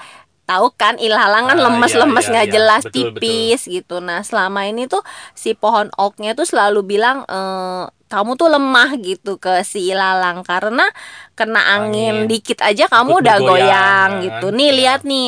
tahu 0.45 0.76
kan 0.76 1.00
ilalang 1.00 1.49
kan 1.49 1.57
Ah, 1.57 1.64
lemes-lemes 1.69 2.25
iya, 2.26 2.33
nggak 2.33 2.47
iya, 2.49 2.55
jelas 2.55 2.83
betul, 2.85 3.17
tipis 3.17 3.61
gitu. 3.64 4.00
Nah 4.00 4.21
selama 4.21 4.64
ini 4.64 4.85
tuh 4.85 5.00
si 5.33 5.53
pohon 5.53 5.88
oknya 5.97 6.33
tuh 6.33 6.45
selalu 6.45 6.85
bilang 6.85 7.25
eh, 7.25 7.85
kamu 8.05 8.37
tuh 8.37 8.53
lemah 8.53 8.95
gitu 9.00 9.41
ke 9.41 9.64
si 9.64 9.88
ilalang 9.88 10.45
karena 10.45 10.85
kena 11.33 11.61
angin, 11.75 12.25
Angin. 12.25 12.31
dikit 12.31 12.61
aja 12.61 12.87
kamu 12.87 13.11
Ikut 13.11 13.23
udah 13.25 13.37
goyang 13.41 14.11
ya 14.21 14.23
gitu. 14.29 14.47
Nih 14.53 14.69
Iya. 14.69 14.76
lihat 14.76 15.00
nih 15.03 15.26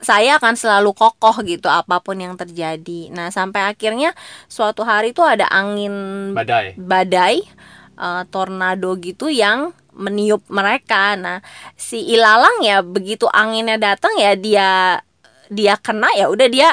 saya 0.00 0.40
akan 0.40 0.56
selalu 0.56 0.90
kokoh 0.92 1.36
gitu 1.44 1.68
apa 1.68 2.00
pun 2.00 2.16
yang 2.16 2.34
terjadi. 2.34 3.12
Nah 3.12 3.28
sampai 3.28 3.68
akhirnya 3.68 4.16
suatu 4.48 4.80
hari 4.82 5.12
tuh 5.12 5.28
ada 5.28 5.44
angin 5.48 5.92
badai. 6.32 6.72
badai 6.74 7.36
eh, 7.94 8.22
tornado 8.32 8.96
gitu 8.96 9.28
yang 9.28 9.76
meniup 9.94 10.42
mereka. 10.50 11.14
Nah, 11.14 11.38
si 11.74 12.02
ilalang 12.04 12.60
ya 12.60 12.82
begitu 12.82 13.26
anginnya 13.26 13.78
datang 13.78 14.14
ya 14.18 14.34
dia 14.34 14.98
dia 15.48 15.74
kena 15.76 16.08
ya 16.14 16.26
udah 16.28 16.48
dia 16.50 16.68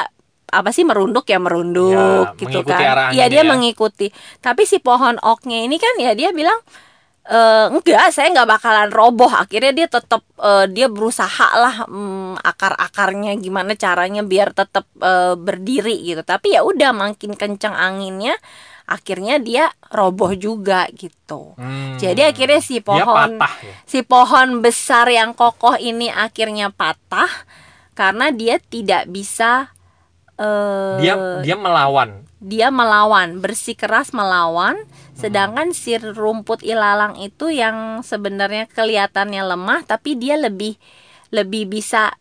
apa 0.51 0.69
sih 0.69 0.83
merunduk 0.83 1.23
ya 1.25 1.39
merunduk 1.39 1.95
Ya, 2.27 2.35
gitu 2.35 2.59
kan. 2.67 2.81
Iya 3.15 3.25
dia 3.29 3.43
ya. 3.43 3.47
mengikuti. 3.47 4.11
Tapi 4.37 4.65
si 4.65 4.77
pohon 4.77 5.15
oknya 5.17 5.63
ini 5.63 5.77
kan 5.77 5.95
ya 5.95 6.11
dia 6.11 6.35
bilang 6.35 6.59
"Eh, 7.21 7.65
enggak 7.69 8.09
saya 8.09 8.33
nggak 8.33 8.49
bakalan 8.49 8.89
roboh 8.89 9.29
akhirnya 9.29 9.71
dia 9.71 9.87
tetap 9.87 10.25
eh, 10.41 10.65
dia 10.67 10.89
berusaha 10.89 11.47
lah 11.53 11.85
mm, 11.85 12.41
akar-akarnya 12.41 13.37
gimana 13.37 13.77
caranya 13.77 14.25
biar 14.25 14.51
tetap 14.51 14.89
eh, 14.97 15.37
berdiri 15.37 16.01
gitu 16.01 16.25
tapi 16.25 16.57
ya 16.57 16.65
udah 16.65 16.89
makin 16.91 17.37
kencang 17.37 17.77
anginnya 17.77 18.33
akhirnya 18.87 19.37
dia 19.41 19.69
roboh 19.91 20.31
juga 20.35 20.87
gitu. 20.95 21.53
Hmm. 21.55 21.99
Jadi 21.99 22.25
akhirnya 22.25 22.61
si 22.63 22.79
pohon 22.79 23.37
patah 23.37 23.55
ya? 23.61 23.75
si 23.85 23.99
pohon 24.05 24.63
besar 24.63 25.07
yang 25.11 25.35
kokoh 25.35 25.75
ini 25.77 26.07
akhirnya 26.07 26.71
patah 26.71 27.29
karena 27.97 28.31
dia 28.31 28.57
tidak 28.57 29.11
bisa 29.11 29.71
eh, 30.39 30.97
dia 31.01 31.15
dia 31.43 31.55
melawan. 31.59 32.23
dia 32.41 32.67
melawan 32.71 33.43
bersikeras 33.43 34.15
melawan. 34.15 34.79
Sedangkan 35.11 35.69
si 35.75 35.93
rumput 36.01 36.65
ilalang 36.65 37.13
itu 37.21 37.53
yang 37.53 38.01
sebenarnya 38.01 38.65
kelihatannya 38.73 39.43
lemah 39.45 39.85
tapi 39.85 40.17
dia 40.17 40.33
lebih 40.33 40.81
lebih 41.29 41.69
bisa 41.69 42.11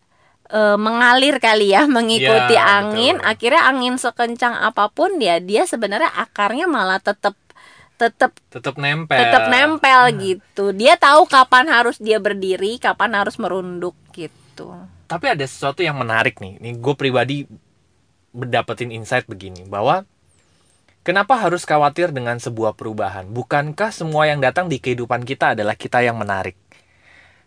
eh, 0.51 0.77
mengalir 0.77 1.39
kali 1.39 1.71
ya 1.71 1.87
mengikuti 1.87 2.53
Ya, 2.53 2.83
angin. 2.83 3.17
betul. 3.17 3.29
akhirnya 3.31 3.61
angin 3.65 3.95
sekencang 3.95 4.53
apa 4.53 4.91
pun 4.91 5.15
ya 5.17 5.39
dia 5.39 5.63
sebenarnya 5.63 6.11
akarnya 6.11 6.67
malah 6.67 6.99
tetap 6.99 7.33
tetap 7.95 8.33
tetap 8.49 8.75
nempel. 8.75 9.13
tetap 9.13 9.45
nempel 9.47 10.01
gitu. 10.17 10.73
Dia 10.73 10.97
tahu 10.97 11.29
kapan 11.29 11.69
harus 11.69 12.01
dia 12.01 12.17
berdiri 12.17 12.81
kapan 12.81 13.13
harus 13.13 13.37
merunduk 13.37 13.93
gitu. 14.11 14.73
Tapi 15.05 15.25
ada 15.29 15.45
sesuatu 15.45 15.85
yang 15.85 16.01
menarik 16.01 16.41
nih. 16.41 16.57
Nih 16.57 16.73
gue 16.75 16.95
pribadi 16.97 17.45
mendapetin 18.31 18.89
insight 18.89 19.29
begini 19.29 19.67
bahwa 19.69 20.01
kenapa 21.03 21.37
harus 21.37 21.61
khawatir 21.61 22.09
dengan 22.09 22.41
sebuah 22.41 22.73
perubahan? 22.73 23.29
Bukankah 23.29 23.93
semua 23.93 24.25
yang 24.25 24.41
datang 24.41 24.65
di 24.65 24.81
kehidupan 24.81 25.21
kita 25.21 25.53
adalah 25.53 25.77
kita 25.77 26.01
yang 26.01 26.17
menarik 26.17 26.57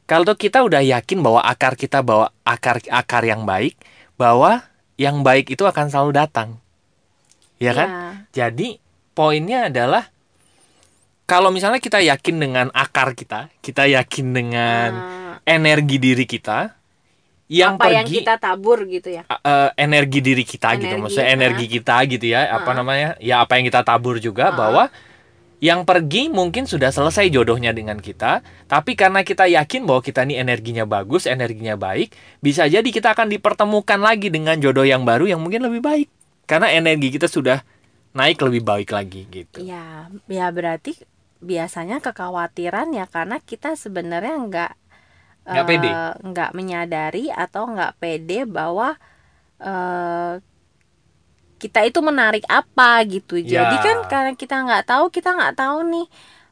kalau 0.05 0.37
kita 0.37 0.61
udah 0.61 0.85
yakin 0.85 1.25
bahwa 1.25 1.41
akar 1.41 1.75
kita 1.75 2.05
bawa 2.05 2.29
akar 2.45 2.81
akar 2.93 3.23
yang 3.25 3.49
baik 3.49 3.77
bahwa 4.15 4.65
yang 5.01 5.25
baik 5.25 5.51
itu 5.51 5.65
akan 5.65 5.91
selalu 5.91 6.13
datang 6.15 6.61
ya 7.59 7.73
kan 7.73 7.89
Iya. 7.89 8.11
jadi 8.33 8.69
poinnya 9.13 9.73
adalah 9.73 10.11
kalau 11.25 11.49
misalnya 11.49 11.81
kita 11.81 12.05
yakin 12.05 12.37
dengan 12.37 12.67
akar 12.77 13.17
kita 13.17 13.49
kita 13.65 13.89
yakin 13.89 14.27
dengan 14.31 14.91
Eh, 15.45 15.61
energi 15.61 16.01
diri 16.01 16.25
kita 16.25 16.73
yang 17.53 17.77
apa 17.77 17.93
yang 17.93 18.09
pergi 18.09 18.25
kita 18.25 18.41
tabur 18.41 18.89
gitu 18.89 19.13
ya 19.13 19.29
uh, 19.29 19.37
uh, 19.37 19.69
energi 19.77 20.25
diri 20.25 20.41
kita 20.41 20.81
gitu 20.81 20.89
Energi, 20.89 21.03
maksudnya 21.05 21.29
ah. 21.29 21.37
energi 21.37 21.67
kita 21.69 21.97
gitu 22.09 22.27
ya 22.33 22.41
apa 22.49 22.71
Ah. 22.73 22.77
namanya 22.81 23.09
ya 23.21 23.45
apa 23.45 23.61
yang 23.61 23.69
kita 23.69 23.85
tabur 23.85 24.17
juga 24.17 24.49
Ah. 24.49 24.57
bahwa 24.57 24.85
yang 25.65 25.89
pergi 25.89 26.29
mungkin 26.29 26.69
sudah 26.69 26.93
selesai 26.93 27.33
jodohnya 27.33 27.73
dengan 27.73 27.97
kita 27.97 28.45
tapi 28.69 28.93
karena 28.93 29.25
kita 29.25 29.49
yakin 29.49 29.89
bahwa 29.89 30.05
kita 30.05 30.29
ini 30.29 30.37
energinya 30.37 30.85
bagus 30.85 31.25
energinya 31.25 31.73
baik 31.81 32.13
bisa 32.45 32.69
jadi 32.69 32.85
kita 32.85 33.17
akan 33.17 33.33
dipertemukan 33.33 33.97
lagi 33.97 34.29
dengan 34.29 34.61
jodoh 34.61 34.85
yang 34.85 35.09
baru 35.09 35.25
yang 35.25 35.41
mungkin 35.41 35.65
lebih 35.65 35.81
baik 35.81 36.09
karena 36.45 36.69
energi 36.69 37.17
kita 37.17 37.33
sudah 37.33 37.65
naik 38.13 38.45
lebih 38.45 38.61
baik 38.61 38.93
lagi 38.93 39.25
gitu 39.33 39.65
ya 39.65 40.13
ya 40.29 40.53
berarti 40.53 41.01
biasanya 41.41 42.05
kekhawatiran 42.05 42.93
ya 42.93 43.09
karena 43.09 43.41
kita 43.41 43.73
sebenarnya 43.73 44.37
nggak 44.45 44.73
Nggak 45.45 45.65
eh, 45.65 45.69
pede. 45.69 45.91
nggak 46.25 46.51
menyadari 46.57 47.25
atau 47.29 47.69
nggak 47.69 48.01
pede 48.01 48.49
bahwa 48.49 48.97
eh, 49.61 50.41
kita 51.59 51.87
itu 51.87 51.99
menarik 52.05 52.45
apa 52.51 53.03
gitu. 53.09 53.41
Ya. 53.41 53.67
jadi 53.67 53.77
kan 53.81 53.99
karena 54.11 54.33
kita 54.37 54.57
nggak 54.63 54.85
tahu 54.89 55.05
kita 55.09 55.33
nggak 55.33 55.55
tahu 55.57 55.79
nih 55.89 56.07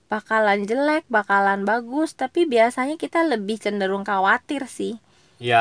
bakalan 0.09 0.64
jelek 0.64 1.04
bakalan 1.12 1.62
bagus. 1.68 2.14
Tapi 2.16 2.49
biasanya 2.49 2.97
kita 2.97 3.23
lebih 3.26 3.61
cenderung 3.61 4.02
khawatir 4.02 4.66
sih 4.66 4.99
ya 5.50 5.58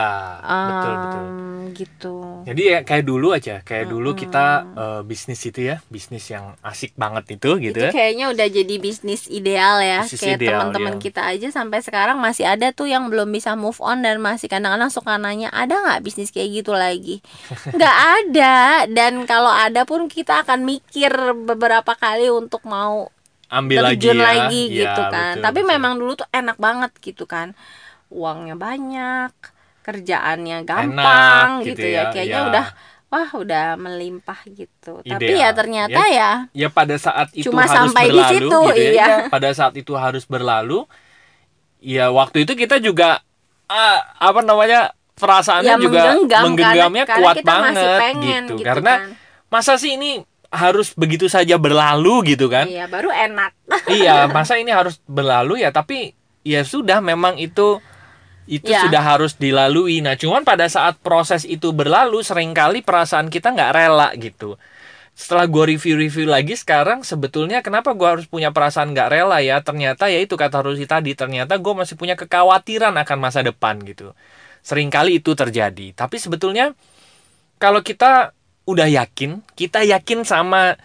betul 0.67 0.93
betul 1.03 1.25
Em, 1.25 1.73
gitu 1.77 2.07
Jadi 2.47 2.61
ya 2.73 2.79
kayak 2.89 3.05
dulu 3.09 3.27
aja, 3.37 3.61
kayak 3.67 3.85
dulu 3.93 4.09
kita 4.21 4.37
eh, 4.73 5.01
bisnis 5.09 5.41
itu 5.49 5.61
ya, 5.69 5.75
bisnis 5.93 6.25
yang 6.33 6.45
asik 6.65 6.91
banget 6.97 7.23
itu 7.37 7.49
gitu 7.65 7.77
itu 7.77 7.85
ya. 7.87 7.91
kayaknya 7.93 8.25
udah 8.33 8.47
jadi 8.57 8.75
bisnis 8.85 9.21
ideal 9.29 9.77
ya 9.81 10.01
Bisnis 10.01 10.21
kayak 10.21 10.39
teman-teman 10.47 10.95
ya. 10.97 11.03
kita 11.03 11.21
aja 11.31 11.47
sampai 11.57 11.79
sekarang 11.87 12.17
masih 12.19 12.45
ada 12.53 12.67
tuh 12.73 12.87
yang 12.89 13.07
belum 13.11 13.29
bisa 13.31 13.51
move 13.55 13.77
on 13.79 14.03
dan 14.05 14.17
masih 14.19 14.47
kadang-kadang 14.51 14.91
suka 14.91 15.15
nanya 15.21 15.47
ada 15.53 15.73
nggak 15.83 15.99
bisnis 16.05 16.29
kayak 16.35 16.49
gitu 16.63 16.73
lagi 16.75 17.21
nggak 17.75 17.97
ada 18.19 18.55
dan 18.91 19.13
kalau 19.29 19.51
ada 19.51 19.81
pun 19.87 20.09
kita 20.11 20.43
akan 20.43 20.59
mikir 20.65 21.11
beberapa 21.47 21.93
kali 21.95 22.27
untuk 22.33 22.65
mau 22.67 23.09
Ambil 23.57 23.79
lagi 23.87 24.01
terjun 24.01 24.17
ya. 24.25 24.25
lagi 24.27 24.61
Ya, 24.71 24.83
gitu 24.87 25.01
kan 25.13 25.33
betul, 25.33 25.43
tapi 25.45 25.59
betul. 25.61 25.71
memang 25.71 25.93
dulu 25.99 26.13
tuh 26.21 26.29
enak 26.31 26.57
banget 26.57 26.91
gitu 27.03 27.23
kan 27.27 27.53
uangnya 28.11 28.55
banyak 28.59 29.31
kerjaannya 29.81 30.57
gampang 30.63 31.65
gitu 31.65 31.81
gitu, 31.81 31.87
ya. 31.89 32.09
ya, 32.09 32.13
kayaknya 32.13 32.39
ya. 32.39 32.49
udah 32.49 32.65
wah 33.11 33.29
udah 33.35 33.65
melimpah 33.75 34.39
gitu 34.47 35.03
tapi 35.03 35.35
Ideal. 35.35 35.41
ya 35.43 35.49
ternyata 35.51 36.01
ya, 36.07 36.31
ya 36.55 36.67
pada 36.71 36.95
saat 36.95 37.27
itu 37.35 37.51
Cuma 37.51 37.67
harus 37.67 37.75
sampai 37.75 38.05
di 38.07 38.15
berlalu 38.15 38.31
situ, 38.31 38.47
gitu 38.47 38.59
ya. 38.71 38.73
iya. 38.79 39.05
Ya, 39.05 39.17
pada 39.35 39.49
saat 39.51 39.73
itu 39.75 39.93
harus 39.99 40.23
berlalu. 40.23 40.87
Ya 41.81 42.13
waktu 42.13 42.45
itu 42.45 42.53
kita 42.55 42.77
juga 42.77 43.19
ah, 43.67 43.99
apa 44.15 44.45
namanya 44.45 44.95
perasaannya 45.17 45.75
ya 45.75 45.81
juga 45.81 46.01
menggenggam 46.13 46.43
menggenggamnya 46.49 47.05
karena, 47.05 47.19
kuat 47.19 47.35
karena 47.35 47.41
kita 47.41 47.51
banget 47.51 47.73
masih 47.73 47.89
pengen 47.99 48.41
gitu. 48.41 48.55
gitu, 48.57 48.65
Karena 48.65 48.93
kan. 48.93 49.09
masa 49.51 49.73
sih 49.75 49.91
ini 49.97 50.11
harus 50.51 50.87
begitu 50.95 51.31
saja 51.31 51.55
berlalu 51.55 52.35
gitu 52.35 52.51
kan? 52.51 52.67
iya 52.67 52.83
baru 52.83 53.07
enak 53.07 53.51
iya, 53.87 54.27
masa 54.27 54.59
ini 54.59 54.67
harus 54.67 54.99
berlalu 55.07 55.63
ya 55.63 55.71
tapi 55.71 56.11
ya 56.43 56.67
sudah 56.67 56.99
memang 56.99 57.39
itu 57.39 57.79
itu 58.49 58.69
Ya. 58.69 58.85
sudah 58.85 59.01
harus 59.01 59.37
dilalui. 59.37 60.01
Nah, 60.01 60.17
cuman 60.17 60.41
pada 60.41 60.65
saat 60.65 60.97
proses 60.99 61.45
itu 61.45 61.69
berlalu 61.71 62.21
sering 62.25 62.51
kali 62.53 62.81
perasaan 62.81 63.29
kita 63.29 63.53
nggak 63.53 63.71
rela 63.73 64.09
gitu. 64.17 64.57
Setelah 65.11 65.45
gue 65.45 65.75
review-review 65.75 66.25
lagi 66.25 66.55
sekarang 66.55 67.03
sebetulnya 67.03 67.59
kenapa 67.61 67.91
gue 67.93 68.07
harus 68.07 68.25
punya 68.25 68.49
perasaan 68.49 68.95
nggak 68.95 69.09
rela 69.11 69.37
ya? 69.43 69.59
Ternyata 69.61 70.07
ya 70.07 70.23
itu 70.23 70.33
kata 70.39 70.63
Rusi 70.65 70.87
tadi, 70.87 71.13
ternyata 71.13 71.59
gue 71.59 71.73
masih 71.75 71.99
punya 71.99 72.15
kekhawatiran 72.17 72.95
akan 72.95 73.17
masa 73.19 73.43
depan 73.45 73.77
gitu. 73.83 74.15
Seringkali 74.65 75.19
itu 75.21 75.35
terjadi. 75.35 75.93
Tapi 75.93 76.15
sebetulnya 76.17 76.73
kalau 77.61 77.83
kita 77.85 78.33
udah 78.65 78.87
yakin, 78.87 79.43
kita 79.53 79.83
yakin 79.85 80.23
sama 80.25 80.79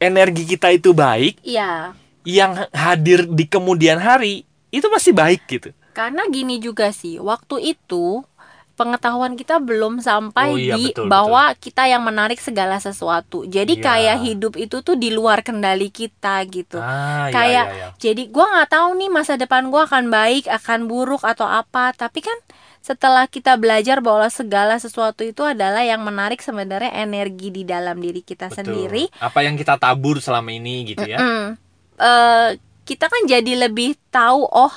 energi 0.00 0.44
kita 0.44 0.72
itu 0.72 0.92
baik, 0.96 1.40
iya 1.44 1.92
yang 2.24 2.56
hadir 2.72 3.28
di 3.28 3.44
kemudian 3.44 4.00
hari 4.00 4.48
itu 4.72 4.86
pasti 4.88 5.12
baik 5.12 5.44
gitu. 5.44 5.70
Karena 5.94 6.26
gini 6.28 6.58
juga 6.58 6.90
sih 6.90 7.16
waktu 7.16 7.72
itu 7.72 8.26
pengetahuan 8.74 9.38
kita 9.38 9.62
belum 9.62 10.02
sampai 10.02 10.50
Oh 10.50 10.58
iya, 10.58 10.74
di 10.74 10.90
betul, 10.90 11.06
bahwa 11.06 11.54
kita 11.54 11.86
yang 11.86 12.02
menarik 12.02 12.42
segala 12.42 12.82
sesuatu 12.82 13.46
jadi 13.46 13.70
Iya. 13.70 13.84
kayak 13.86 14.18
hidup 14.26 14.54
itu 14.58 14.82
tuh 14.82 14.98
di 14.98 15.14
luar 15.14 15.46
kendali 15.46 15.94
kita 15.94 16.42
gitu 16.50 16.82
Ah, 16.82 17.30
iya, 17.30 17.32
kayak 17.32 17.64
iya, 17.70 17.76
iya. 17.78 17.88
jadi 17.94 18.22
gua 18.28 18.50
nggak 18.50 18.70
tahu 18.74 18.88
nih 18.98 19.10
masa 19.14 19.38
depan 19.38 19.70
gua 19.70 19.86
akan 19.86 20.10
baik 20.10 20.50
akan 20.50 20.90
buruk 20.90 21.22
atau 21.22 21.46
apa 21.46 21.94
tapi 21.94 22.18
kan 22.18 22.34
setelah 22.82 23.24
kita 23.24 23.54
belajar 23.56 24.02
bahwa 24.02 24.26
segala 24.26 24.76
sesuatu 24.76 25.22
itu 25.22 25.40
adalah 25.40 25.80
yang 25.80 26.02
menarik 26.02 26.42
sebenarnya 26.42 26.90
energi 26.98 27.48
di 27.48 27.62
dalam 27.62 27.96
diri 27.96 28.20
kita 28.20 28.50
Betul. 28.50 28.58
sendiri 28.58 29.04
Apa 29.22 29.40
yang 29.40 29.54
kita 29.54 29.78
tabur 29.78 30.18
selama 30.18 30.50
ini 30.50 30.92
gitu 30.92 31.06
ya. 31.06 31.16
Mm. 31.16 31.46
Eh, 31.94 32.50
kita 32.84 33.08
kan 33.08 33.24
jadi 33.24 33.56
lebih 33.56 33.96
tahu 34.12 34.44
oh 34.44 34.68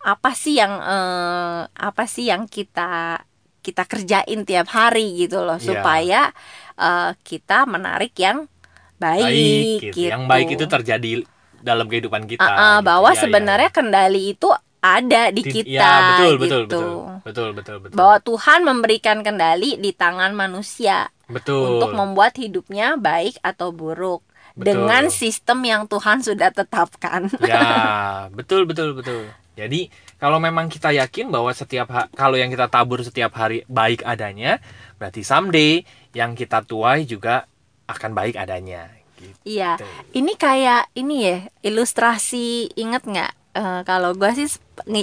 apa 0.00 0.32
sih 0.32 0.56
yang 0.56 0.72
eh, 0.80 1.60
apa 1.68 2.04
sih 2.08 2.28
yang 2.28 2.48
kita 2.48 3.20
kita 3.60 3.84
kerjain 3.84 4.48
tiap 4.48 4.72
hari 4.72 5.20
gitu 5.20 5.44
loh 5.44 5.60
Iya. 5.60 5.66
supaya 5.68 6.20
eh, 6.76 7.10
kita 7.20 7.68
menarik 7.68 8.16
yang 8.16 8.48
baik, 8.96 9.24
Baik 9.24 9.80
gitu. 9.80 9.96
gitu. 10.00 10.12
Yang 10.12 10.24
baik 10.24 10.48
itu 10.50 10.64
terjadi 10.64 11.10
dalam 11.60 11.86
kehidupan 11.88 12.24
kita. 12.24 12.40
Ah, 12.40 12.80
gitu. 12.80 12.88
bahwa 12.88 13.10
iya, 13.12 13.20
sebenarnya 13.20 13.70
kendali 13.70 14.32
itu 14.32 14.48
ada 14.80 15.28
di 15.28 15.44
Ti- 15.44 15.52
kita 15.60 15.68
ya, 15.68 16.08
betul, 16.08 16.32
gitu. 16.32 16.40
betul, 16.40 16.62
betul, 16.64 16.88
betul, 17.20 17.48
betul, 17.52 17.76
betul, 17.84 17.96
Bahwa 17.96 18.16
Tuhan 18.24 18.60
memberikan 18.64 19.20
kendali 19.20 19.76
di 19.76 19.92
tangan 19.92 20.32
manusia 20.32 21.12
betul. 21.28 21.76
untuk 21.76 21.92
membuat 21.92 22.40
hidupnya 22.40 22.96
baik 22.96 23.36
atau 23.44 23.76
buruk 23.76 24.24
Betul. 24.56 24.64
dengan 24.88 25.12
sistem 25.12 25.60
yang 25.62 25.84
Tuhan 25.84 26.24
sudah 26.24 26.48
tetapkan. 26.48 27.28
Ya, 27.44 27.60
betul 28.38 28.64
betul 28.64 28.96
betul. 28.96 29.28
Jadi 29.60 29.92
kalau 30.16 30.40
memang 30.40 30.72
kita 30.72 30.88
yakin 30.96 31.28
bahwa 31.28 31.52
setiap 31.52 31.88
ha- 31.92 32.08
kalau 32.16 32.40
yang 32.40 32.48
kita 32.48 32.72
tabur 32.72 33.04
setiap 33.04 33.36
hari 33.36 33.60
baik 33.68 34.00
adanya, 34.08 34.56
berarti 34.96 35.20
someday 35.20 35.84
yang 36.16 36.32
kita 36.32 36.64
tuai 36.64 37.04
juga 37.04 37.44
akan 37.84 38.16
baik 38.16 38.40
adanya. 38.40 38.88
Gitu. 39.20 39.36
Iya, 39.44 39.76
ini 40.16 40.32
kayak 40.32 40.96
ini 40.96 41.16
ya 41.28 41.36
ilustrasi 41.60 42.72
inget 42.72 43.04
nggak? 43.04 43.32
Eh, 43.50 43.80
kalau 43.84 44.16
gua 44.16 44.32
sih 44.32 44.48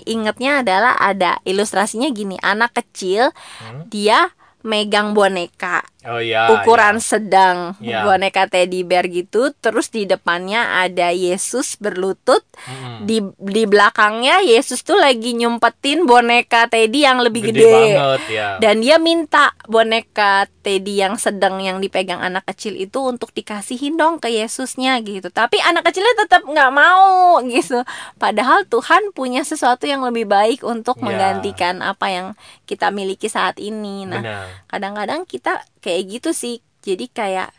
ingetnya 0.07 0.65
adalah 0.65 0.97
ada 0.97 1.37
ilustrasinya 1.45 2.09
gini, 2.09 2.39
anak 2.41 2.73
kecil 2.73 3.29
Hmm? 3.61 3.85
dia 3.91 4.33
megang 4.65 5.13
boneka 5.13 5.85
Oh 6.07 6.17
iya. 6.17 6.47
ukuran 6.49 6.97
iya. 6.97 7.03
sedang 7.03 7.57
Iya. 7.77 8.07
boneka 8.07 8.47
teddy 8.47 8.81
bear 8.81 9.05
gitu, 9.05 9.51
terus 9.59 9.91
di 9.91 10.07
depannya 10.07 10.79
ada 10.79 11.11
Yesus 11.11 11.75
berlutut, 11.75 12.47
Mm-mm. 12.63 13.03
di 13.03 13.19
di 13.37 13.63
belakangnya 13.67 14.39
Yesus 14.39 14.81
tuh 14.81 14.95
lagi 14.95 15.35
nyumpetin 15.35 16.07
boneka 16.07 16.71
teddy 16.71 17.03
yang 17.03 17.19
lebih 17.19 17.51
Gede, 17.51 17.59
gede. 17.59 17.75
banget 17.93 18.23
ya. 18.31 18.47
Dan 18.57 18.79
dia 18.79 18.97
minta 18.97 19.51
boneka 19.67 20.47
Teddy 20.57 20.99
yang 20.99 21.15
sedang 21.15 21.63
yang 21.63 21.79
dipegang 21.79 22.19
anak 22.19 22.43
kecil 22.43 22.75
itu 22.75 22.99
untuk 22.99 23.31
dikasihin 23.31 23.95
dong 23.95 24.19
ke 24.19 24.27
Yesusnya 24.27 24.99
gitu. 24.99 25.31
Tapi 25.31 25.63
anak 25.63 25.87
kecilnya 25.87 26.27
tetap 26.27 26.43
nggak 26.43 26.71
mau 26.75 27.39
gitu. 27.47 27.87
Padahal 28.19 28.67
Tuhan 28.67 29.15
punya 29.15 29.47
sesuatu 29.47 29.87
yang 29.87 30.03
lebih 30.03 30.27
baik 30.27 30.67
untuk 30.67 30.99
Ya. 30.99 31.03
menggantikan 31.07 31.79
apa 31.79 32.11
yang 32.11 32.27
kita 32.67 32.91
miliki 32.91 33.31
saat 33.31 33.55
ini. 33.63 34.03
Nah, 34.03 34.19
kadang-kadang 34.67 35.23
kita 35.23 35.63
kayak 35.87 36.03
gitu 36.19 36.29
sih. 36.35 36.59
Jadi 36.83 37.07
kayak 37.07 37.55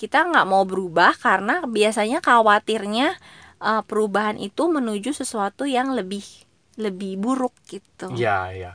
kita 0.00 0.24
nggak 0.32 0.48
mau 0.48 0.64
berubah 0.64 1.12
karena 1.20 1.60
biasanya 1.68 2.24
khawatirnya 2.24 3.20
eh, 3.60 3.82
perubahan 3.84 4.40
itu 4.40 4.72
menuju 4.72 5.12
sesuatu 5.12 5.68
yang 5.68 5.92
lebih 5.92 6.24
lebih 6.80 7.20
buruk 7.20 7.52
gitu. 7.68 8.08
Iya, 8.16 8.38
iya. 8.56 8.72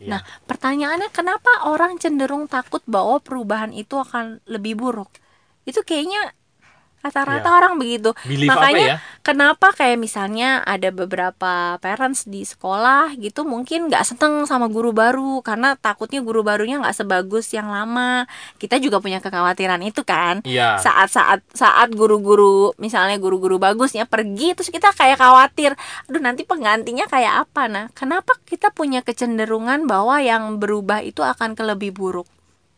Iya. 0.00 0.10
Nah, 0.10 0.20
pertanyaannya 0.48 1.12
kenapa 1.12 1.68
orang 1.70 2.00
cenderung 2.02 2.48
takut 2.50 2.82
bahwa 2.88 3.20
perubahan 3.20 3.70
itu 3.76 3.94
akan 4.00 4.40
lebih 4.48 4.74
buruk? 4.80 5.12
Itu 5.68 5.84
kayaknya 5.86 6.34
rata-rata 7.04 7.48
Ya. 7.52 7.56
orang 7.60 7.76
begitu. 7.76 8.16
Belief 8.24 8.48
Makanya 8.48 8.96
apa 8.96 8.96
ya? 8.96 8.96
Kenapa 9.24 9.72
kayak 9.72 9.96
misalnya 9.96 10.60
ada 10.62 10.92
beberapa 10.92 11.80
parents 11.80 12.28
di 12.28 12.44
sekolah 12.44 13.16
gitu 13.16 13.42
mungkin 13.42 13.88
nggak 13.88 14.04
seneng 14.04 14.44
sama 14.44 14.68
guru 14.68 14.92
baru 14.92 15.40
karena 15.40 15.74
takutnya 15.74 16.20
guru 16.20 16.44
barunya 16.44 16.76
nggak 16.76 16.92
sebagus 16.94 17.48
yang 17.50 17.72
lama. 17.72 18.28
Kita 18.60 18.76
juga 18.76 19.00
punya 19.00 19.24
kekhawatiran 19.24 19.80
itu 19.80 20.04
kan 20.04 20.44
Iya. 20.44 20.76
saat-saat 20.76 21.40
saat 21.50 21.88
guru-guru 21.90 22.76
misalnya 22.76 23.16
guru-guru 23.16 23.56
bagusnya 23.56 24.04
pergi 24.04 24.52
terus 24.52 24.68
kita 24.68 24.92
kayak 24.92 25.16
khawatir 25.16 25.72
aduh 26.04 26.20
nanti 26.20 26.44
penggantinya 26.44 27.08
kayak 27.08 27.48
apa 27.48 27.62
nah 27.66 27.84
kenapa 27.96 28.36
kita 28.44 28.68
punya 28.68 29.00
kecenderungan 29.00 29.88
bahwa 29.88 30.20
yang 30.20 30.60
berubah 30.60 31.00
itu 31.00 31.24
akan 31.24 31.56
ke 31.56 31.64
lebih 31.64 31.96
buruk 31.96 32.28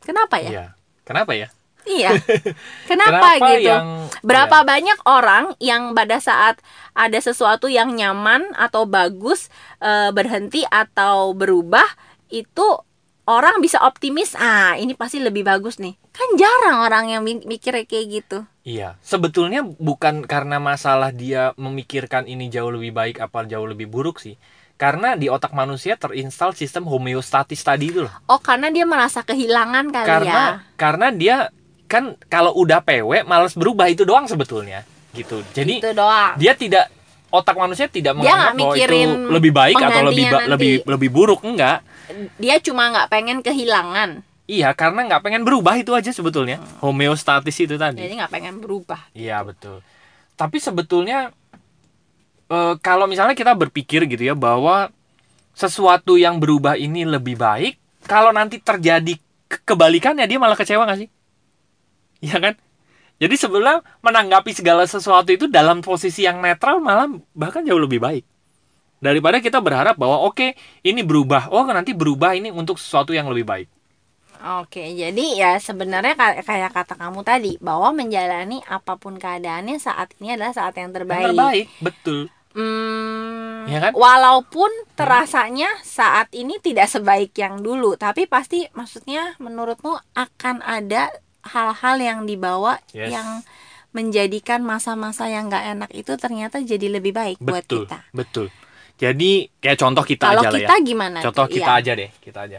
kenapa 0.00 0.38
ya 0.38 0.50
Iya. 0.50 0.66
Kenapa 1.02 1.34
ya? 1.34 1.50
Iya 1.86 2.10
kenapa, 2.90 3.38
gitu 3.56 3.70
yang 3.70 4.10
berapa 4.20 4.62
ya, 4.62 4.66
banyak 4.66 4.98
orang 5.06 5.44
yang 5.62 5.94
pada 5.94 6.18
saat 6.20 6.58
ada 6.92 7.18
sesuatu 7.18 7.70
yang 7.70 7.94
nyaman 7.94 8.52
atau 8.58 8.84
bagus 8.84 9.48
eh, 9.80 10.10
berhenti 10.10 10.66
atau 10.68 11.32
berubah 11.32 11.86
itu 12.30 12.66
orang 13.26 13.58
bisa 13.62 13.82
optimis 13.82 14.34
ah 14.38 14.78
ini 14.78 14.94
pasti 14.94 15.18
lebih 15.18 15.46
bagus 15.46 15.78
nih 15.82 15.94
kan 16.14 16.28
jarang 16.38 16.82
orang 16.86 17.10
yang 17.10 17.22
mi- 17.26 17.44
mikir 17.46 17.74
kayak 17.86 18.06
gitu 18.10 18.46
Iya, 18.66 18.98
sebetulnya 18.98 19.62
bukan 19.62 20.26
karena 20.26 20.58
masalah 20.58 21.14
dia 21.14 21.54
memikirkan 21.54 22.26
ini 22.26 22.50
jauh 22.50 22.74
lebih 22.74 22.90
baik 22.90 23.22
apa 23.22 23.46
jauh 23.46 23.62
lebih 23.62 23.86
buruk 23.86 24.18
sih. 24.18 24.34
Karena 24.74 25.14
di 25.14 25.30
otak 25.30 25.54
manusia 25.54 25.94
terinstal 25.94 26.50
sistem 26.50 26.82
homeostatis 26.90 27.62
tadi 27.62 27.94
itu 27.94 28.10
loh. 28.10 28.14
Oh 28.26 28.42
karena 28.42 28.74
dia 28.74 28.82
merasa 28.82 29.22
kehilangan 29.22 29.94
kali 29.94 30.08
karena 30.10 30.42
ya. 30.42 30.50
karena 30.74 31.06
dia 31.14 31.36
kan 31.86 32.18
kalau 32.26 32.52
udah 32.52 32.82
PW 32.82 33.22
males 33.22 33.54
berubah 33.54 33.86
itu 33.86 34.02
doang 34.02 34.26
sebetulnya 34.26 34.82
gitu. 35.10 35.40
Jadi 35.50 35.80
Itu 35.80 35.90
doang. 35.90 36.36
dia 36.36 36.52
tidak 36.52 36.90
otak 37.26 37.54
manusia 37.54 37.86
tidak 37.86 38.14
menganggap 38.14 38.54
bahwa 38.54 38.74
itu 38.76 38.98
lebih 39.28 39.52
baik 39.52 39.74
atau 39.74 40.02
lebih 40.04 40.24
ba- 40.26 40.38
nanti. 40.38 40.50
lebih 40.50 40.72
lebih 40.84 41.10
buruk 41.10 41.40
enggak. 41.42 41.80
Dia 42.36 42.60
cuma 42.60 42.90
nggak 42.90 43.08
pengen 43.08 43.38
kehilangan. 43.40 44.22
Iya, 44.46 44.70
karena 44.72 45.02
nggak 45.04 45.22
pengen 45.22 45.42
berubah 45.42 45.74
itu 45.74 45.90
aja 45.90 46.14
sebetulnya. 46.14 46.62
Homeostatis 46.78 47.56
itu 47.56 47.74
tadi. 47.74 47.98
Jadi 47.98 48.14
nggak 48.14 48.30
pengen 48.30 48.62
berubah. 48.62 49.10
Iya 49.10 49.42
betul. 49.42 49.82
Tapi 50.34 50.60
sebetulnya 50.60 51.34
eh, 52.46 52.74
kalau 52.78 53.06
misalnya 53.06 53.34
kita 53.34 53.52
berpikir 53.52 54.06
gitu 54.06 54.22
ya 54.22 54.34
bahwa 54.34 54.94
sesuatu 55.50 56.14
yang 56.14 56.36
berubah 56.36 56.76
ini 56.76 57.02
lebih 57.02 57.34
baik, 57.34 57.74
kalau 58.04 58.30
nanti 58.30 58.60
terjadi 58.60 59.16
ke- 59.48 59.64
kebalikannya 59.64 60.24
dia 60.24 60.38
malah 60.38 60.54
kecewa 60.54 60.84
nggak 60.84 61.00
sih? 61.00 61.08
Iya 62.24 62.36
kan? 62.40 62.54
Jadi 63.16 63.34
sebetulnya 63.40 63.80
menanggapi 64.04 64.52
segala 64.52 64.84
sesuatu 64.84 65.32
itu 65.32 65.48
dalam 65.48 65.80
posisi 65.80 66.28
yang 66.28 66.40
netral 66.44 66.80
malah 66.84 67.08
bahkan 67.32 67.64
jauh 67.64 67.80
lebih 67.80 68.00
baik 68.00 68.24
daripada 69.00 69.38
kita 69.44 69.60
berharap 69.60 69.96
bahwa 70.00 70.24
oke 70.24 70.56
ini 70.82 71.00
berubah, 71.04 71.52
oh 71.52 71.64
nanti 71.68 71.92
berubah 71.92 72.32
ini 72.36 72.48
untuk 72.52 72.80
sesuatu 72.80 73.12
yang 73.12 73.28
lebih 73.28 73.44
baik. 73.46 73.68
Oke, 74.60 74.92
jadi 74.92 75.24
ya 75.32 75.50
sebenarnya 75.56 76.12
ka- 76.12 76.44
kayak 76.44 76.76
kata 76.76 76.94
kamu 77.00 77.24
tadi 77.24 77.52
bahwa 77.56 77.88
menjalani 77.96 78.60
apa 78.68 79.00
pun 79.00 79.16
keadaannya 79.16 79.80
saat 79.80 80.12
ini 80.20 80.36
adalah 80.36 80.52
saat 80.52 80.76
yang 80.76 80.92
Yang 80.92 80.96
terbaik. 81.02 81.26
terbaik, 81.32 81.66
betul. 81.80 82.18
Hmm, 82.52 83.64
Ya 83.66 83.78
kan? 83.80 83.92
Walaupun 83.96 84.70
terasanya 84.94 85.68
saat 85.82 86.28
ini 86.36 86.60
tidak 86.60 86.86
sebaik 86.92 87.32
yang 87.36 87.64
dulu, 87.64 87.96
tapi 87.96 88.28
pasti 88.28 88.68
maksudnya 88.76 89.34
menurutmu 89.40 89.96
akan 90.14 90.62
ada 90.62 91.10
hal-hal 91.46 91.96
yang 91.96 92.18
dibawa 92.22 92.82
Yes. 92.90 93.10
yang 93.10 93.28
menjadikan 93.90 94.60
masa-masa 94.60 95.24
yang 95.24 95.48
nggak 95.48 95.64
enak 95.72 95.90
itu 95.90 96.12
ternyata 96.14 96.60
jadi 96.60 96.90
lebih 96.90 97.10
baik 97.10 97.38
buat 97.38 97.64
Betul, 97.64 97.84
kita. 97.84 97.98
betul. 98.12 98.46
Jadi 98.96 99.30
kayak 99.54 99.78
contoh 99.78 100.04
kita 100.04 100.24
Kalau 100.26 100.40
aja 100.40 100.48
lah 100.48 100.56
ya. 100.56 100.68
kita 100.68 100.74
gimana? 100.82 101.18
Contoh 101.20 101.46
tuh? 101.46 101.54
kita 101.54 101.70
Iya. 101.70 101.80
aja 101.80 101.92
deh, 101.94 102.10
kita 102.18 102.38
aja. 102.42 102.58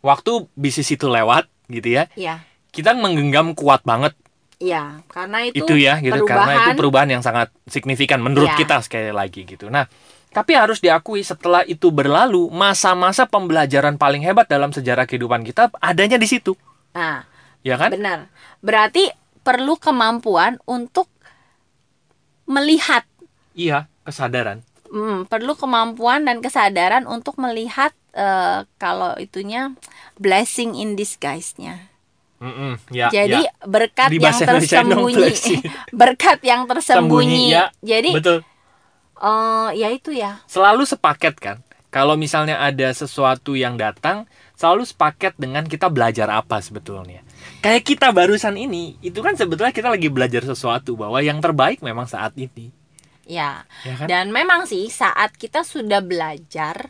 Waktu 0.00 0.30
bisnis 0.52 0.86
itu 0.88 1.06
lewat 1.06 1.46
gitu 1.66 1.88
ya, 1.92 2.06
Iya, 2.14 2.42
kita 2.70 2.94
menggenggam 2.94 3.52
kuat 3.52 3.82
banget 3.82 4.14
iya, 4.56 5.02
karena 5.06 5.42
itu, 5.44 5.58
itu, 5.60 5.74
ya 5.76 5.98
gitu 5.98 6.22
karena 6.24 6.50
itu 6.52 6.58
perubahan. 6.58 6.76
perubahan 6.76 7.08
yang 7.10 7.22
sangat 7.22 7.48
signifikan 7.64 8.18
menurut 8.18 8.48
Iya. 8.48 8.58
kita 8.58 8.78
sekali 8.80 9.10
lagi 9.10 9.42
gitu. 9.44 9.66
Nah, 9.66 9.86
tapi 10.28 10.54
harus 10.54 10.78
diakui 10.78 11.22
setelah 11.22 11.62
itu 11.64 11.90
berlalu, 11.90 12.46
masa-masa 12.48 13.22
pembelajaran 13.24 13.94
paling 13.94 14.20
hebat 14.20 14.46
dalam 14.46 14.70
sejarah 14.70 15.04
kehidupan 15.04 15.42
kita 15.42 15.70
adanya 15.76 16.14
di 16.14 16.26
situ, 16.26 16.54
Nah, 16.90 17.22
ya 17.62 17.76
kan? 17.80 17.90
benar. 17.94 18.18
Berarti 18.60 19.08
perlu 19.42 19.78
kemampuan 19.80 20.60
untuk 20.68 21.08
melihat 22.48 23.04
Iya, 23.58 23.90
kesadaran. 24.06 24.62
Hmm, 24.88 25.26
perlu 25.28 25.52
kemampuan 25.58 26.24
dan 26.24 26.40
kesadaran 26.40 27.04
untuk 27.04 27.36
melihat 27.36 27.92
eh, 28.14 28.64
kalau 28.80 29.18
itunya 29.20 29.74
blessing 30.16 30.78
in 30.78 30.94
disguise-nya. 30.94 31.90
Mm-mm, 32.38 32.78
ya, 32.94 33.10
Jadi 33.10 33.50
ya. 33.50 33.52
berkat 33.66 34.14
Di 34.14 34.22
yang 34.22 34.38
tersembunyi, 34.38 35.34
berkat 36.00 36.38
yang 36.46 36.70
tersembunyi. 36.70 37.50
Sembunyi, 37.50 37.50
ya. 37.50 37.64
Jadi 37.82 38.10
betul. 38.14 38.38
eh, 39.18 39.68
ya 39.74 39.88
itu 39.90 40.14
ya. 40.14 40.38
selalu 40.46 40.86
sepaket 40.86 41.34
kan 41.42 41.58
kalau 41.90 42.14
misalnya 42.14 42.62
ada 42.62 42.94
sesuatu 42.94 43.58
yang 43.58 43.74
datang 43.74 44.28
selalu 44.54 44.86
sepaket 44.86 45.34
dengan 45.34 45.66
kita 45.66 45.90
belajar 45.90 46.30
apa 46.30 46.62
sebetulnya 46.62 47.26
kayak 47.58 47.82
kita 47.84 48.08
barusan 48.10 48.54
ini 48.54 48.96
itu 49.00 49.18
kan 49.18 49.34
sebetulnya 49.34 49.70
kita 49.70 49.88
lagi 49.88 50.08
belajar 50.08 50.42
sesuatu 50.42 50.94
bahwa 50.94 51.18
yang 51.18 51.38
terbaik 51.38 51.80
memang 51.80 52.04
saat 52.04 52.32
ini 52.34 52.72
Ya. 53.28 53.68
ya 53.84 53.92
kan 53.94 54.08
Dan 54.08 54.32
memang 54.32 54.64
sih 54.64 54.88
saat 54.88 55.36
kita 55.36 55.60
sudah 55.60 56.00
belajar 56.00 56.88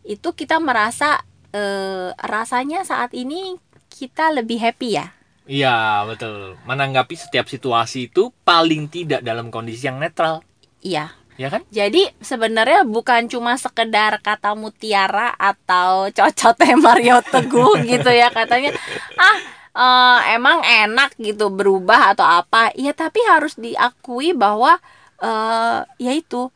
itu 0.00 0.30
kita 0.30 0.56
merasa 0.56 1.18
eh, 1.50 2.14
rasanya 2.16 2.86
saat 2.86 3.10
ini 3.10 3.58
kita 3.90 4.30
lebih 4.30 4.62
happy 4.62 4.94
ya. 4.94 5.10
iya 5.44 6.06
betul 6.06 6.54
menanggapi 6.62 7.18
setiap 7.18 7.50
situasi 7.50 8.06
itu 8.06 8.30
paling 8.46 8.86
tidak 8.86 9.18
dalam 9.20 9.50
kondisi 9.50 9.90
yang 9.90 9.98
netral 9.98 10.46
Iya. 10.78 11.10
ya 11.34 11.50
kan 11.50 11.66
Jadi 11.68 12.06
sebenarnya 12.22 12.86
bukan 12.86 13.26
cuma 13.26 13.58
sekedar 13.58 14.22
kata 14.22 14.54
mutiara 14.54 15.34
atau 15.34 16.06
cocotnya 16.08 16.78
Mario 16.78 17.18
Teguh 17.24 17.82
gitu 17.82 18.14
ya 18.14 18.30
katanya 18.30 18.70
ah 19.18 19.38
eh, 19.80 20.20
emang 20.36 20.60
enak 20.60 21.16
gitu 21.16 21.48
berubah 21.48 22.12
atau 22.12 22.26
apa 22.28 22.68
ya 22.76 22.92
tapi 22.92 23.20
harus 23.24 23.56
diakui 23.56 24.36
bahwa 24.36 24.76
eh 25.20 25.80
ya 25.96 26.12
itu 26.12 26.52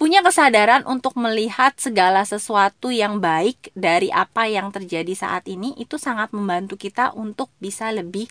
punya 0.00 0.24
kesadaran 0.24 0.80
untuk 0.88 1.12
melihat 1.20 1.76
segala 1.76 2.24
sesuatu 2.24 2.88
yang 2.88 3.20
baik 3.20 3.68
dari 3.76 4.08
apa 4.08 4.48
yang 4.48 4.72
terjadi 4.72 5.12
saat 5.12 5.44
ini 5.44 5.76
itu 5.76 6.00
sangat 6.00 6.32
membantu 6.32 6.80
kita 6.80 7.12
untuk 7.12 7.52
bisa 7.60 7.92
lebih 7.92 8.24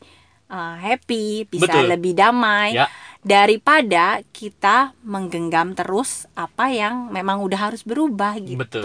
uh, 0.50 0.82
happy, 0.82 1.46
bisa 1.46 1.70
Betul. 1.70 1.94
lebih 1.94 2.18
damai 2.18 2.74
Ya. 2.74 2.90
daripada 3.22 4.26
kita 4.34 4.98
menggenggam 5.06 5.78
terus 5.78 6.26
apa 6.34 6.74
yang 6.74 7.14
memang 7.14 7.46
udah 7.46 7.70
harus 7.70 7.86
berubah 7.86 8.34
gitu. 8.42 8.58
Betul. 8.58 8.82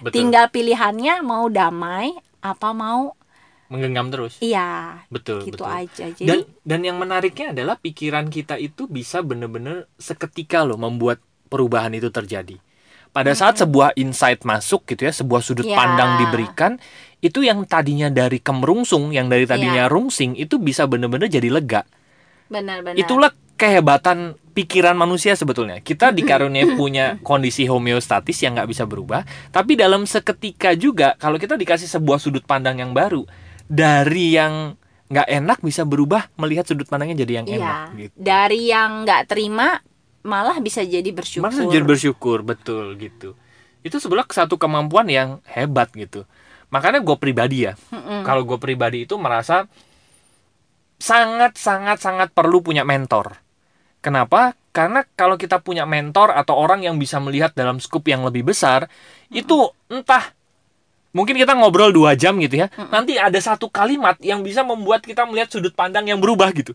Betul. 0.00 0.12
Tinggal 0.16 0.48
pilihannya 0.48 1.20
mau 1.20 1.52
damai 1.52 2.16
apa 2.40 2.72
mau 2.72 3.12
Menggenggam 3.72 4.12
terus. 4.12 4.36
iya 4.38 5.00
Betul, 5.08 5.48
gitu 5.48 5.64
betul. 5.64 5.72
aja. 5.72 6.04
Jadi 6.12 6.28
Dan 6.28 6.38
dan 6.60 6.80
yang 6.84 7.00
menariknya 7.00 7.56
adalah 7.56 7.80
pikiran 7.80 8.28
kita 8.28 8.60
itu 8.60 8.84
bisa 8.84 9.24
bener-bener 9.24 9.88
seketika 9.96 10.60
loh 10.62 10.76
membuat 10.76 11.24
perubahan 11.48 11.96
itu 11.96 12.12
terjadi. 12.12 12.60
Pada 13.12 13.32
saat 13.32 13.60
sebuah 13.60 13.92
insight 13.96 14.40
masuk 14.40 14.88
gitu 14.88 15.04
ya, 15.04 15.12
sebuah 15.12 15.44
sudut 15.44 15.68
Ya. 15.68 15.76
pandang 15.76 16.16
diberikan, 16.16 16.80
itu 17.20 17.44
yang 17.44 17.68
tadinya 17.68 18.08
dari 18.08 18.40
kemerungsung, 18.40 19.12
yang 19.12 19.28
dari 19.28 19.44
tadinya 19.44 19.84
Ya. 19.84 19.92
rungsing 19.92 20.32
itu 20.32 20.56
bisa 20.56 20.88
bener-bener 20.88 21.28
jadi 21.28 21.48
lega. 21.48 21.84
benar-benar. 22.48 23.00
Itulah 23.00 23.32
kehebatan 23.56 24.36
pikiran 24.52 24.92
manusia 24.92 25.32
sebetulnya. 25.32 25.80
Kita 25.80 26.12
dikaruniai 26.12 26.76
punya 26.80 27.16
kondisi 27.24 27.64
homeostatis 27.64 28.36
yang 28.44 28.56
nggak 28.56 28.68
bisa 28.68 28.84
berubah, 28.84 29.24
tapi 29.48 29.76
dalam 29.76 30.04
seketika 30.04 30.72
juga 30.76 31.16
kalau 31.16 31.40
kita 31.40 31.56
dikasih 31.56 31.88
sebuah 31.88 32.20
sudut 32.20 32.44
pandang 32.44 32.80
yang 32.80 32.92
baru 32.92 33.24
dari 33.72 34.36
yang 34.36 34.76
nggak 35.08 35.28
enak 35.28 35.58
bisa 35.64 35.88
berubah 35.88 36.28
melihat 36.36 36.68
sudut 36.68 36.84
pandangnya 36.84 37.24
jadi 37.24 37.40
yang 37.40 37.46
Iya. 37.48 37.56
enak 37.56 37.80
gitu. 37.96 38.14
Dari 38.16 38.60
yang 38.68 38.90
nggak 39.08 39.22
terima 39.32 39.80
malah 40.22 40.60
bisa 40.60 40.84
jadi 40.84 41.08
bersyukur. 41.08 41.48
Maksudnya 41.48 41.72
jadi 41.80 41.86
bersyukur 41.88 42.38
betul 42.44 42.92
gitu. 43.00 43.32
Itu 43.80 43.96
sebelah 43.96 44.28
satu 44.28 44.60
kemampuan 44.60 45.08
yang 45.08 45.40
hebat 45.48 45.88
gitu. 45.96 46.28
Makanya 46.72 47.04
gue 47.04 47.16
pribadi 47.20 47.68
ya, 47.68 47.76
Mm-mm. 47.92 48.24
kalau 48.24 48.48
gue 48.48 48.56
pribadi 48.56 49.04
itu 49.04 49.20
merasa 49.20 49.68
sangat 50.96 51.58
sangat 51.58 51.98
sangat 52.00 52.28
perlu 52.32 52.62
punya 52.64 52.86
mentor. 52.86 53.36
Kenapa? 54.00 54.56
Karena 54.72 55.04
kalau 55.14 55.36
kita 55.36 55.60
punya 55.60 55.84
mentor 55.84 56.32
atau 56.32 56.56
orang 56.56 56.80
yang 56.80 56.96
bisa 56.96 57.20
melihat 57.20 57.52
dalam 57.52 57.76
skup 57.76 58.08
yang 58.08 58.24
lebih 58.24 58.48
besar, 58.48 58.88
itu 59.28 59.68
entah 59.92 60.32
mungkin 61.16 61.36
kita 61.38 61.52
ngobrol 61.56 61.92
dua 61.92 62.16
jam 62.18 62.36
gitu 62.40 62.56
ya, 62.64 62.68
nanti 62.92 63.16
ada 63.20 63.38
satu 63.40 63.68
kalimat 63.72 64.16
yang 64.20 64.40
bisa 64.44 64.60
membuat 64.64 65.04
kita 65.04 65.24
melihat 65.28 65.48
sudut 65.52 65.72
pandang 65.76 66.08
yang 66.08 66.18
berubah 66.20 66.50
gitu. 66.56 66.72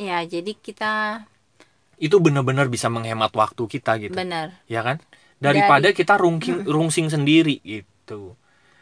Ya, 0.00 0.24
jadi 0.24 0.52
kita 0.56 0.92
Itu 2.00 2.16
benar-benar 2.24 2.66
bisa 2.72 2.88
menghemat 2.88 3.30
waktu 3.36 3.62
kita 3.68 3.92
gitu, 4.00 4.16
benar, 4.16 4.64
ya 4.64 4.80
kan? 4.80 4.96
Daripada 5.36 5.92
kita 5.92 6.16
rungking, 6.16 6.64
rungsing 6.64 7.08
sendiri 7.12 7.60
gitu. 7.64 8.36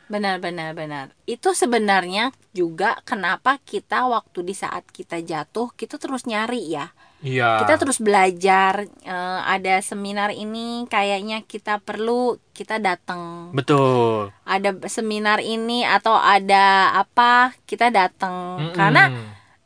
benar, 0.08 0.40
benar, 0.40 0.72
benar. 0.72 1.06
Itu 1.28 1.52
sebenarnya 1.52 2.32
juga 2.56 2.96
kenapa 3.04 3.60
kita 3.60 4.08
waktu 4.08 4.40
di 4.40 4.54
saat 4.56 4.88
kita 4.88 5.20
jatuh 5.20 5.68
kita 5.76 6.00
terus 6.00 6.24
nyari 6.24 6.62
ya. 6.72 6.86
Iya. 7.18 7.62
Kita 7.66 7.74
terus 7.82 7.98
belajar. 7.98 8.86
eh, 9.02 9.40
ada 9.42 9.82
seminar 9.82 10.30
ini 10.30 10.86
kayaknya 10.86 11.42
kita 11.42 11.82
perlu 11.82 12.38
kita 12.54 12.78
datang. 12.78 13.50
betul. 13.54 14.30
Ada 14.46 14.74
seminar 14.86 15.42
ini 15.42 15.82
atau 15.86 16.14
ada 16.14 16.94
apa 16.94 17.54
kita 17.66 17.90
datang. 17.90 18.58
Mm-mm. 18.62 18.74
Karena 18.74 19.10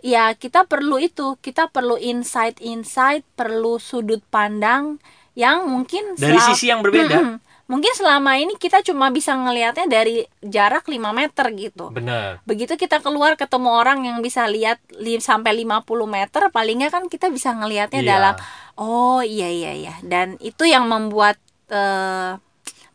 ya 0.03 0.33
kita 0.35 0.65
perlu 0.67 0.99
itu 0.99 1.39
kita 1.41 1.69
perlu 1.71 1.97
insight-insight 1.97 3.23
perlu 3.37 3.79
sudut 3.79 4.21
pandang 4.29 4.99
yang 5.33 5.65
mungkin 5.69 6.17
dari 6.17 6.37
sisi 6.41 6.69
yang 6.69 6.85
berbeda. 6.85 7.21
Mm-mm. 7.21 7.52
Mungkin 7.73 7.89
selama 7.97 8.37
ini 8.37 8.61
kita 8.61 8.85
cuma 8.85 9.09
bisa 9.09 9.33
ngelihatnya 9.33 9.89
dari 9.89 10.29
jarak 10.45 10.85
5 10.85 11.01
meter 11.17 11.47
gitu 11.57 11.89
Benar. 11.89 12.45
begitu 12.45 12.77
kita 12.77 13.01
keluar 13.01 13.41
ketemu 13.41 13.73
orang 13.73 14.05
yang 14.05 14.21
bisa 14.21 14.45
lihat 14.45 14.77
li- 15.01 15.25
sampai 15.25 15.57
50 15.65 15.89
meter 16.05 16.53
paling 16.53 16.85
nggak 16.85 16.93
kan 16.93 17.05
kita 17.09 17.33
bisa 17.33 17.57
ngelihatnya 17.57 18.05
Iya. 18.05 18.11
dalam 18.13 18.35
oh 18.77 19.25
iya 19.25 19.49
iya 19.49 19.73
iya 19.73 19.95
dan 20.05 20.37
itu 20.45 20.69
yang 20.69 20.85
membuat 20.85 21.41
eh, 21.73 22.37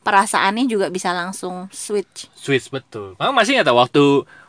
perasaannya 0.05 0.69
juga 0.69 0.93
bisa 0.93 1.09
langsung 1.11 1.67
switch 1.73 2.29
Switch 2.37 2.69
betul. 2.69 3.17
Kamu 3.17 3.33
masih 3.33 3.57
nggak 3.57 3.67
tahu 3.67 3.77
waktu 3.81 4.05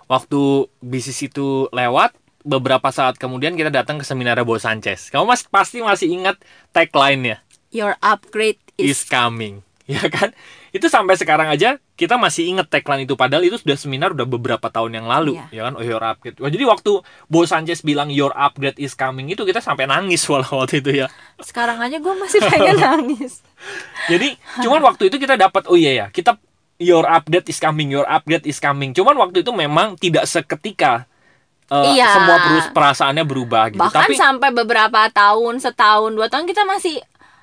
waktu 0.07 0.41
bisnis 0.79 1.19
itu 1.25 1.67
lewat 1.75 2.13
beberapa 2.47 2.93
saat 2.95 3.19
kemudian 3.19 3.59
kita 3.59 3.73
datang 3.73 3.99
ke 3.99 4.05
seminar 4.05 4.39
Bo 4.45 4.61
Sanchez. 4.61 5.11
Kamu 5.11 5.27
mas 5.27 5.43
pasti 5.43 5.83
masih 5.83 6.13
ingat 6.13 6.37
tagline-nya 6.71 7.43
your 7.75 7.97
upgrade 8.01 8.61
is 8.81 9.01
is 9.01 9.01
coming, 9.05 9.61
ya 9.97 10.05
kan? 10.07 10.37
Itu 10.69 10.87
sampai 10.87 11.17
sekarang 11.17 11.49
aja 11.49 11.81
kita 11.95 12.15
masih 12.15 12.45
ingat 12.47 12.69
tagline 12.69 13.03
itu 13.03 13.17
padahal 13.17 13.41
itu 13.43 13.57
sudah 13.57 13.73
seminar 13.75 14.13
udah 14.13 14.23
beberapa 14.23 14.69
tahun 14.69 14.93
yang 14.95 15.07
lalu, 15.07 15.41
Iya. 15.41 15.49
ya 15.51 15.63
kan? 15.65 15.75
Oh 15.75 15.83
your 15.83 15.99
upgrade. 15.99 16.37
Wah, 16.37 16.47
jadi 16.47 16.63
waktu 16.63 17.01
Bo 17.25 17.41
Sanchez 17.43 17.81
bilang 17.81 18.09
your 18.09 18.31
upgrade 18.31 18.77
is 18.77 18.93
coming 18.93 19.27
itu 19.27 19.41
kita 19.43 19.59
sampai 19.59 19.85
nangis 19.85 20.21
walau 20.31 20.61
waktu 20.61 20.79
itu 20.79 20.93
ya. 20.95 21.09
sekarang 21.41 21.79
aja 21.79 21.97
gue 21.97 22.15
masih 22.15 22.41
pengen 22.43 22.77
nangis 22.85 23.41
Jadi 24.07 24.35
cuman 24.59 24.85
waktu 24.85 25.07
itu 25.07 25.17
kita 25.17 25.35
dapat 25.35 25.65
oh 25.67 25.75
iya 25.75 25.93
ya, 25.97 26.07
kita 26.09 26.37
your 26.77 27.03
update 27.05 27.47
is 27.47 27.57
coming, 27.57 27.89
your 27.89 28.05
update 28.05 28.45
is 28.45 28.59
coming. 28.59 28.93
Cuman 28.93 29.17
waktu 29.17 29.41
itu 29.41 29.51
memang 29.51 29.97
tidak 29.97 30.29
seketika 30.29 31.09
eh, 31.67 31.97
Iya. 31.97 32.13
semua 32.13 32.37
perus 32.39 32.67
perasaannya 32.71 33.25
berubah 33.25 33.65
gitu. 33.69 33.81
bahkan 33.81 34.05
Tapi 34.05 34.15
sampai 34.15 34.53
beberapa 34.53 35.01
tahun 35.09 35.59
setahun 35.59 36.13
dua 36.13 36.29
tahun 36.29 36.45
kita 36.45 36.63
masih 36.63 37.01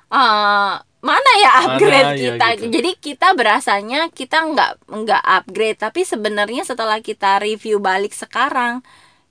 eh, 0.08 0.72
mana 1.06 1.30
ya 1.38 1.50
upgrade 1.62 2.08
Mana 2.10 2.18
ya 2.18 2.34
kita 2.34 2.46
gitu. 2.58 2.70
jadi 2.74 2.90
kita 2.98 3.28
berasanya 3.38 4.00
kita 4.10 4.38
nggak 4.42 4.70
nggak 4.90 5.22
upgrade 5.22 5.78
tapi 5.78 6.02
sebenarnya 6.02 6.66
setelah 6.66 6.98
kita 6.98 7.38
review 7.38 7.78
balik 7.78 8.10
sekarang 8.10 8.82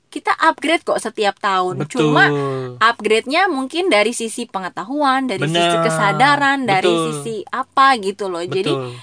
kita 0.08 0.32
upgrade 0.40 0.88
kok 0.88 1.04
setiap 1.04 1.36
tahun 1.44 1.84
betul. 1.84 2.08
cuma 2.08 2.32
upgrade-nya 2.80 3.52
mungkin 3.52 3.92
dari 3.92 4.16
sisi 4.16 4.48
pengetahuan 4.48 5.28
dari 5.28 5.44
sisi 5.44 5.60
Benar. 5.60 5.84
kesadaran 5.84 6.60
dari 6.64 6.88
Betul. 6.88 7.06
sisi 7.20 7.36
apa 7.52 8.00
gitu 8.00 8.32
loh 8.32 8.40
jadi 8.40 8.72
betul. 8.72 8.96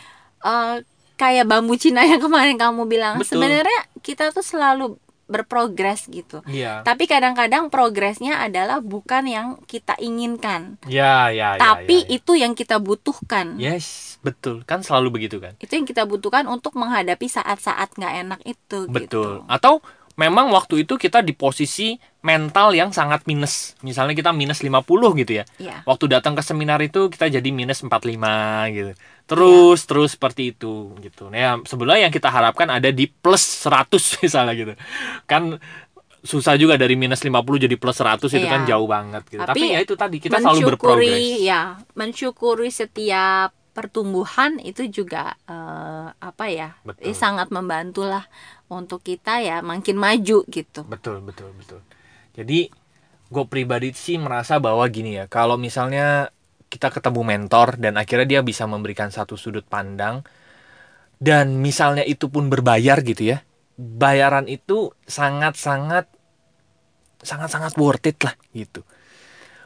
eh, 0.49 0.77
kayak 1.21 1.45
bambu 1.45 1.77
Cina 1.77 2.01
yang 2.09 2.23
kemarin 2.27 2.57
kamu 2.57 2.89
bilang 2.89 3.21
Betul. 3.21 3.37
sebenarnya 3.37 3.81
kita 4.01 4.33
tuh 4.33 4.41
selalu 4.41 4.97
berprogres 5.33 6.05
gitu 6.07 6.45
Iya. 6.45 6.85
tapi 6.85 7.09
kadang-kadang 7.09 7.73
progresnya 7.73 8.45
adalah 8.45 8.79
bukan 8.79 9.25
yang 9.25 9.49
kita 9.65 9.97
inginkan, 9.97 10.77
Ya, 10.85 11.33
ya, 11.33 11.57
ya. 11.57 11.61
tapi 11.61 12.05
ya, 12.05 12.09
ya. 12.13 12.17
itu 12.21 12.33
yang 12.37 12.53
kita 12.53 12.77
butuhkan. 12.77 13.57
Yes, 13.57 14.19
betul. 14.21 14.61
Kan 14.69 14.85
selalu 14.85 15.09
begitu 15.21 15.41
kan? 15.41 15.57
Itu 15.57 15.79
yang 15.79 15.89
kita 15.89 16.05
butuhkan 16.05 16.45
untuk 16.45 16.77
menghadapi 16.77 17.25
saat-saat 17.25 17.97
nggak 17.97 18.15
enak 18.27 18.41
itu. 18.45 18.85
Betul. 18.93 19.41
Gitu. 19.41 19.49
Atau 19.49 19.81
memang 20.15 20.53
waktu 20.53 20.85
itu 20.85 20.95
kita 20.95 21.21
di 21.21 21.33
posisi 21.33 21.97
mental 22.21 22.73
yang 22.73 22.93
sangat 22.93 23.25
minus. 23.25 23.75
Misalnya 23.81 24.13
kita 24.13 24.31
minus 24.31 24.61
50 24.61 24.79
gitu 25.19 25.33
ya. 25.41 25.45
Iya. 25.57 25.83
Waktu 25.83 26.05
datang 26.07 26.37
ke 26.37 26.43
seminar 26.43 26.79
itu 26.81 27.09
kita 27.09 27.27
jadi 27.27 27.49
minus 27.49 27.81
45 27.81 28.69
gitu. 28.71 28.93
Terus 29.25 29.79
Iya. 29.83 29.89
terus 29.89 30.11
seperti 30.15 30.53
itu 30.53 30.93
gitu. 31.01 31.33
Nah, 31.33 31.39
ya, 31.39 31.51
sebenarnya 31.65 32.07
yang 32.07 32.15
kita 32.15 32.29
harapkan 32.29 32.69
ada 32.69 32.93
di 32.93 33.09
plus 33.09 33.41
100 33.41 33.99
misalnya 34.23 34.53
gitu. 34.53 34.73
Kan 35.25 35.57
susah 36.23 36.55
juga 36.55 36.79
dari 36.79 36.95
minus 36.95 37.27
50 37.27 37.59
jadi 37.59 37.75
plus 37.75 37.99
100 37.99 38.31
itu 38.31 38.47
Iya. 38.47 38.53
kan 38.53 38.63
jauh 38.63 38.87
banget 38.87 39.27
gitu. 39.27 39.43
Tapi, 39.43 39.59
Tapi 39.59 39.75
ya 39.75 39.79
itu 39.83 39.95
tadi 39.99 40.17
kita 40.23 40.39
selalu 40.39 40.61
berprogres. 40.71 41.43
ya, 41.43 41.61
mensyukuri 41.99 42.71
setiap 42.71 43.51
pertumbuhan 43.73 44.61
itu 44.61 44.89
juga 44.89 45.37
eh, 45.49 46.09
apa 46.13 46.45
ya, 46.53 46.77
Betul. 46.85 47.13
eh, 47.13 47.17
sangat 47.17 47.49
membantu 47.49 48.05
lah 48.05 48.29
untuk 48.69 49.01
kita 49.05 49.41
ya 49.41 49.61
makin 49.65 49.97
maju 49.97 50.45
gitu. 50.49 50.81
Betul, 50.85 51.25
betul, 51.25 51.51
betul. 51.57 51.81
Jadi 52.37 52.69
gue 53.33 53.45
pribadi 53.49 53.97
sih 53.97 54.21
merasa 54.21 54.61
bahwa 54.61 54.85
gini 54.93 55.17
ya, 55.17 55.25
kalau 55.29 55.57
misalnya 55.57 56.29
kita 56.73 56.89
ketemu 56.89 57.21
mentor 57.21 57.77
dan 57.77 58.01
akhirnya 58.01 58.39
dia 58.39 58.41
bisa 58.41 58.65
memberikan 58.65 59.13
satu 59.13 59.37
sudut 59.37 59.65
pandang 59.69 60.25
dan 61.21 61.61
misalnya 61.61 62.05
itu 62.05 62.33
pun 62.33 62.49
berbayar 62.49 63.01
gitu 63.05 63.37
ya, 63.37 63.45
bayaran 63.77 64.49
itu 64.49 64.93
sangat-sangat 65.05 66.09
sangat-sangat 67.23 67.79
worth 67.79 68.09
it 68.09 68.19
lah 68.21 68.35
gitu. 68.53 68.83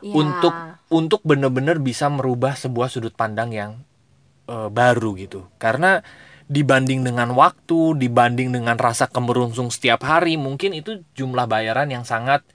Ya, 0.04 0.12
Untuk 0.14 0.54
untuk 0.92 1.20
benar-benar 1.24 1.80
bisa 1.80 2.06
merubah 2.12 2.54
sebuah 2.54 2.92
sudut 2.92 3.16
pandang 3.16 3.50
yang 3.50 3.80
eh, 4.48 4.68
baru 4.70 5.14
gitu. 5.18 5.46
Karena 5.58 6.00
dibanding 6.46 7.02
dengan 7.02 7.34
waktu, 7.34 7.98
dibanding 7.98 8.54
dengan 8.54 8.78
rasa 8.78 9.10
kemerungsung 9.10 9.74
setiap 9.74 10.06
hari, 10.06 10.38
mungkin 10.38 10.72
itu 10.72 11.02
jumlah 11.18 11.50
bayaran 11.50 11.90
yang 11.90 12.06
sangat 12.06 12.46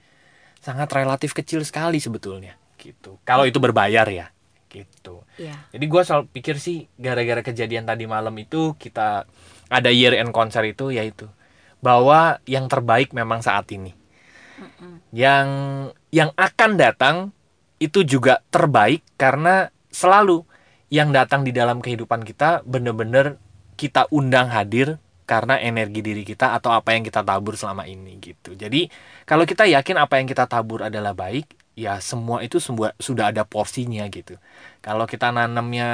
sangat 0.62 0.88
relatif 0.94 1.36
kecil 1.36 1.60
sekali 1.66 1.98
sebetulnya 2.00 2.56
gitu. 2.78 3.18
Kalau 3.22 3.46
itu 3.46 3.58
berbayar 3.62 4.06
ya, 4.10 4.30
gitu. 4.70 5.22
ya, 5.38 5.54
Jadi 5.70 5.84
gue 5.86 6.02
selalu 6.02 6.24
pikir 6.34 6.56
sih 6.58 6.90
gara-gara 6.98 7.44
kejadian 7.44 7.86
tadi 7.86 8.10
malam 8.10 8.34
itu 8.38 8.74
kita 8.78 9.28
ada 9.70 9.90
year 9.90 10.18
end 10.18 10.34
konser 10.34 10.66
itu 10.66 10.90
yaitu 10.90 11.30
bahwa 11.82 12.38
yang 12.46 12.66
terbaik 12.66 13.14
memang 13.14 13.42
saat 13.42 13.70
ini. 13.74 13.94
Yang 15.10 15.48
yang 16.14 16.30
akan 16.38 16.70
datang 16.78 17.16
itu 17.82 18.06
juga 18.06 18.40
terbaik 18.54 19.02
karena 19.18 19.74
selalu 19.90 20.46
yang 20.92 21.08
datang 21.08 21.40
di 21.40 21.56
dalam 21.56 21.80
kehidupan 21.80 22.20
kita 22.20 22.60
bener-bener 22.68 23.40
kita 23.80 24.04
undang 24.12 24.52
hadir 24.52 25.00
karena 25.24 25.56
energi 25.56 26.04
diri 26.04 26.20
kita 26.20 26.52
atau 26.52 26.68
apa 26.68 26.92
yang 26.92 27.00
kita 27.00 27.24
tabur 27.24 27.56
selama 27.56 27.88
ini 27.88 28.20
gitu. 28.20 28.52
Jadi 28.52 28.92
kalau 29.24 29.48
kita 29.48 29.64
yakin 29.64 29.96
apa 29.96 30.20
yang 30.20 30.28
kita 30.28 30.44
tabur 30.44 30.84
adalah 30.84 31.16
baik, 31.16 31.48
ya 31.72 31.96
semua 32.04 32.44
itu 32.44 32.60
semua 32.60 32.92
sudah 33.00 33.32
ada 33.32 33.48
porsinya 33.48 34.04
gitu. 34.12 34.36
Kalau 34.84 35.08
kita 35.08 35.32
nanamnya 35.32 35.90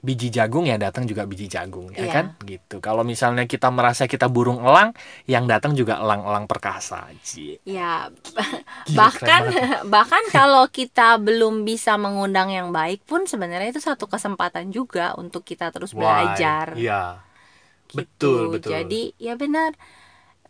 biji 0.00 0.32
jagung 0.32 0.64
ya 0.64 0.80
datang 0.80 1.04
juga 1.04 1.28
biji 1.28 1.44
jagung 1.44 1.92
ya 1.92 2.08
Iya. 2.08 2.12
kan 2.12 2.24
gitu. 2.42 2.80
Kalau 2.80 3.04
misalnya 3.04 3.44
kita 3.44 3.68
merasa 3.68 4.04
kita 4.04 4.26
burung 4.26 4.58
elang, 4.58 4.96
yang 5.24 5.44
datang 5.44 5.76
juga 5.76 6.00
elang-elang 6.00 6.48
perkasa. 6.48 7.04
Cie. 7.20 7.60
Ya, 7.62 8.08
Gila, 8.88 8.96
bahkan 8.96 9.42
bahkan 9.94 10.24
kalau 10.28 10.64
kita 10.66 11.20
belum 11.20 11.62
bisa 11.62 11.94
mengundang 11.94 12.48
yang 12.48 12.72
baik 12.72 13.04
pun 13.04 13.28
sebenarnya 13.28 13.70
itu 13.70 13.78
satu 13.78 14.08
kesempatan 14.08 14.72
juga 14.72 15.12
untuk 15.14 15.44
kita 15.44 15.68
terus 15.68 15.92
Why? 15.92 16.00
belajar. 16.00 16.72
Iya. 16.74 17.02
gitu. 17.92 17.98
Betul, 18.00 18.40
betul. 18.56 18.70
Jadi 18.72 19.02
ya 19.20 19.36
benar 19.36 19.76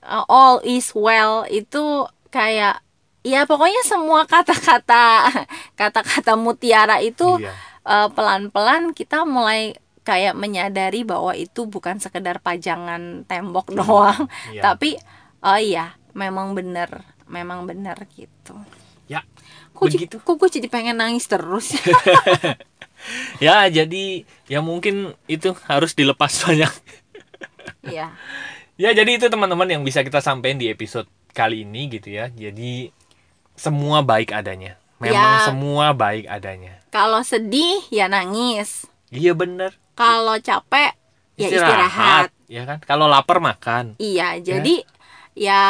uh, 0.01 0.25
all 0.29 0.63
is 0.63 0.95
well 0.95 1.43
itu 1.45 2.07
kayak 2.29 2.79
ya 3.21 3.45
pokoknya 3.45 3.83
semua 3.83 4.25
kata-kata 4.25 5.27
kata-kata 5.81 6.39
mutiara 6.39 7.03
itu 7.03 7.37
Iya. 7.37 7.51
Uh, 7.83 8.09
pelan-pelan 8.11 8.93
kita 8.93 9.23
mulai 9.23 9.77
kayak 10.01 10.33
menyadari 10.33 11.05
bahwa 11.05 11.33
itu 11.33 11.64
bukan 11.64 12.01
sekedar 12.01 12.40
pajangan 12.40 13.23
tembok 13.25 13.71
doang, 13.71 14.27
Iya. 14.51 14.62
tapi 14.64 14.97
oh 15.40 15.57
iya 15.57 15.95
memang 16.12 16.53
benar, 16.53 17.05
memang 17.27 17.64
benar 17.64 18.01
gitu. 18.11 18.57
Ya, 19.07 19.27
Kok, 19.75 19.87
begitu. 19.87 20.16
kok 20.19 20.37
gue 20.37 20.49
jadi 20.51 20.66
pengen 20.66 20.99
nangis 20.99 21.27
terus 21.27 21.75
ya? 21.75 21.83
Ya, 23.40 23.64
jadi 23.64 24.29
ya 24.45 24.61
mungkin 24.61 25.16
itu 25.25 25.57
harus 25.64 25.97
dilepas 25.97 26.37
banyak. 26.45 26.69
Iya. 27.81 28.12
Ya, 28.77 28.90
jadi 28.93 29.16
itu 29.16 29.29
teman-teman 29.29 29.64
yang 29.69 29.81
bisa 29.85 30.05
kita 30.05 30.21
sampaikan 30.21 30.61
di 30.61 30.69
episode 30.69 31.09
kali 31.33 31.64
ini 31.64 31.88
gitu 31.88 32.12
ya. 32.12 32.29
Jadi 32.29 32.93
semua 33.57 34.05
baik 34.05 34.33
adanya. 34.33 34.77
Memang 35.01 35.16
Ya. 35.16 35.45
semua 35.49 35.97
baik 35.97 36.29
adanya. 36.29 36.80
Kalau 36.90 37.22
sedih 37.22 37.81
ya 37.94 38.11
nangis, 38.11 38.87
Iya 39.11 39.35
bener 39.35 39.74
kalau 40.00 40.37
capek 40.40 40.96
ya 41.37 41.48
istirahat. 41.53 42.33
Ya 42.48 42.64
kan? 42.64 42.79
Kalau 42.83 43.05
lapar 43.05 43.38
makan. 43.38 44.00
Iya, 44.00 44.40
jadi 44.40 44.83
ya 45.37 45.62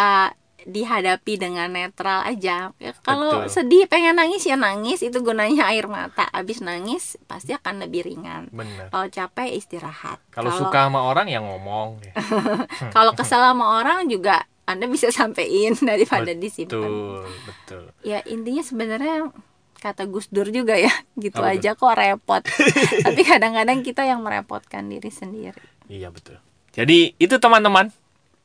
dihadapi 0.61 1.41
dengan 1.41 1.73
netral 1.73 2.23
aja. 2.23 2.71
Ya, 2.79 2.93
kalau 3.03 3.45
Betul. 3.45 3.53
sedih 3.53 3.85
pengen 3.91 4.17
nangis 4.17 4.47
ya 4.47 4.55
nangis, 4.55 5.03
itu 5.03 5.19
gunanya 5.21 5.67
air 5.67 5.91
mata. 5.91 6.31
Abis 6.31 6.63
nangis 6.63 7.19
pasti 7.27 7.53
akan 7.57 7.85
lebih 7.85 8.07
ringan. 8.07 8.49
Kalau 8.89 9.07
capek 9.11 9.51
istirahat. 9.59 10.23
Kalau 10.31 10.55
suka 10.55 10.87
sama 10.87 11.03
orang 11.03 11.27
yang 11.27 11.45
ngomong. 11.45 11.99
Ya. 12.07 12.15
kalau 12.97 13.13
kesel 13.19 13.43
sama 13.43 13.83
orang 13.83 14.07
juga 14.07 14.47
Anda 14.65 14.87
bisa 14.87 15.11
sampein 15.11 15.75
daripada 15.91 16.31
disimpan. 16.33 16.81
Betul, 16.81 17.25
betul. 17.45 17.85
Ya 18.07 18.23
intinya 18.25 18.63
sebenarnya 18.63 19.33
kata 19.81 20.05
Gus 20.07 20.29
Dur 20.29 20.53
juga 20.53 20.77
ya, 20.77 20.93
gitu 21.25 21.41
Apa 21.41 21.57
aja 21.57 21.73
kok 21.75 21.97
repot. 21.97 22.43
Tapi 23.07 23.21
kadang-kadang 23.25 23.81
kita 23.81 24.05
yang 24.05 24.21
merepotkan 24.21 24.87
diri 24.87 25.09
sendiri. 25.09 25.61
Iya 25.89 26.13
betul. 26.13 26.39
Jadi 26.71 27.19
itu 27.19 27.35
teman-teman 27.41 27.91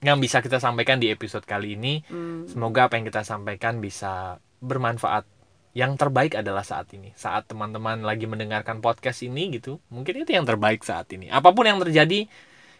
yang 0.01 0.17
bisa 0.17 0.41
kita 0.41 0.57
sampaikan 0.57 0.97
di 0.97 1.13
episode 1.13 1.45
kali 1.45 1.77
ini. 1.77 2.01
Hmm. 2.09 2.49
Semoga 2.49 2.89
apa 2.89 2.97
yang 2.97 3.05
kita 3.05 3.21
sampaikan 3.21 3.83
bisa 3.83 4.41
bermanfaat. 4.63 5.27
Yang 5.75 5.99
terbaik 5.99 6.39
adalah 6.39 6.63
saat 6.63 6.87
ini. 6.95 7.11
Saat 7.19 7.51
teman-teman 7.51 7.99
lagi 7.99 8.23
mendengarkan 8.25 8.79
podcast 8.79 9.27
ini 9.27 9.59
gitu, 9.59 9.83
mungkin 9.91 10.23
itu 10.23 10.31
yang 10.31 10.47
terbaik 10.47 10.81
saat 10.87 11.11
ini. 11.11 11.27
Apa 11.27 11.51
pun 11.51 11.67
yang 11.67 11.83
terjadi, 11.83 12.31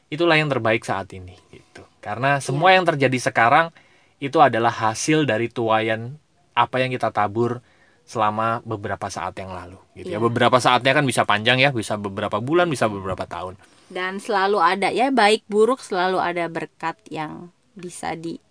itulah 0.07 0.39
yang 0.39 0.47
terbaik 0.47 0.87
saat 0.87 1.11
ini 1.11 1.35
gitu. 1.51 1.83
Karena 1.99 2.39
semua 2.39 2.71
yang 2.71 2.87
terjadi 2.87 3.19
sekarang 3.19 3.75
itu 4.23 4.39
adalah 4.39 4.71
hasil 4.71 5.27
dari 5.27 5.51
tuayan 5.51 6.15
apa 6.55 6.79
yang 6.79 6.95
kita 6.95 7.11
tabur 7.11 7.59
selama 8.05 8.61
beberapa 8.61 9.09
saat 9.09 9.33
yang 9.41 9.51
lalu 9.51 9.77
gitu 9.97 10.13
ya. 10.13 10.17
Iya. 10.17 10.23
Beberapa 10.23 10.57
saatnya 10.61 10.93
kan 10.93 11.05
bisa 11.05 11.25
panjang 11.25 11.57
ya, 11.57 11.73
bisa 11.73 11.97
beberapa 11.97 12.37
bulan, 12.39 12.69
bisa 12.69 12.85
beberapa 12.85 13.25
tahun. 13.25 13.57
dan 13.85 14.17
selalu 14.17 14.57
ada 14.57 14.89
ya 14.89 15.13
baik 15.13 15.45
buruk 15.45 15.77
selalu 15.77 16.17
ada 16.17 16.49
berkat 16.49 16.97
yang 17.13 17.53
bisa 17.77 18.17
di 18.17 18.41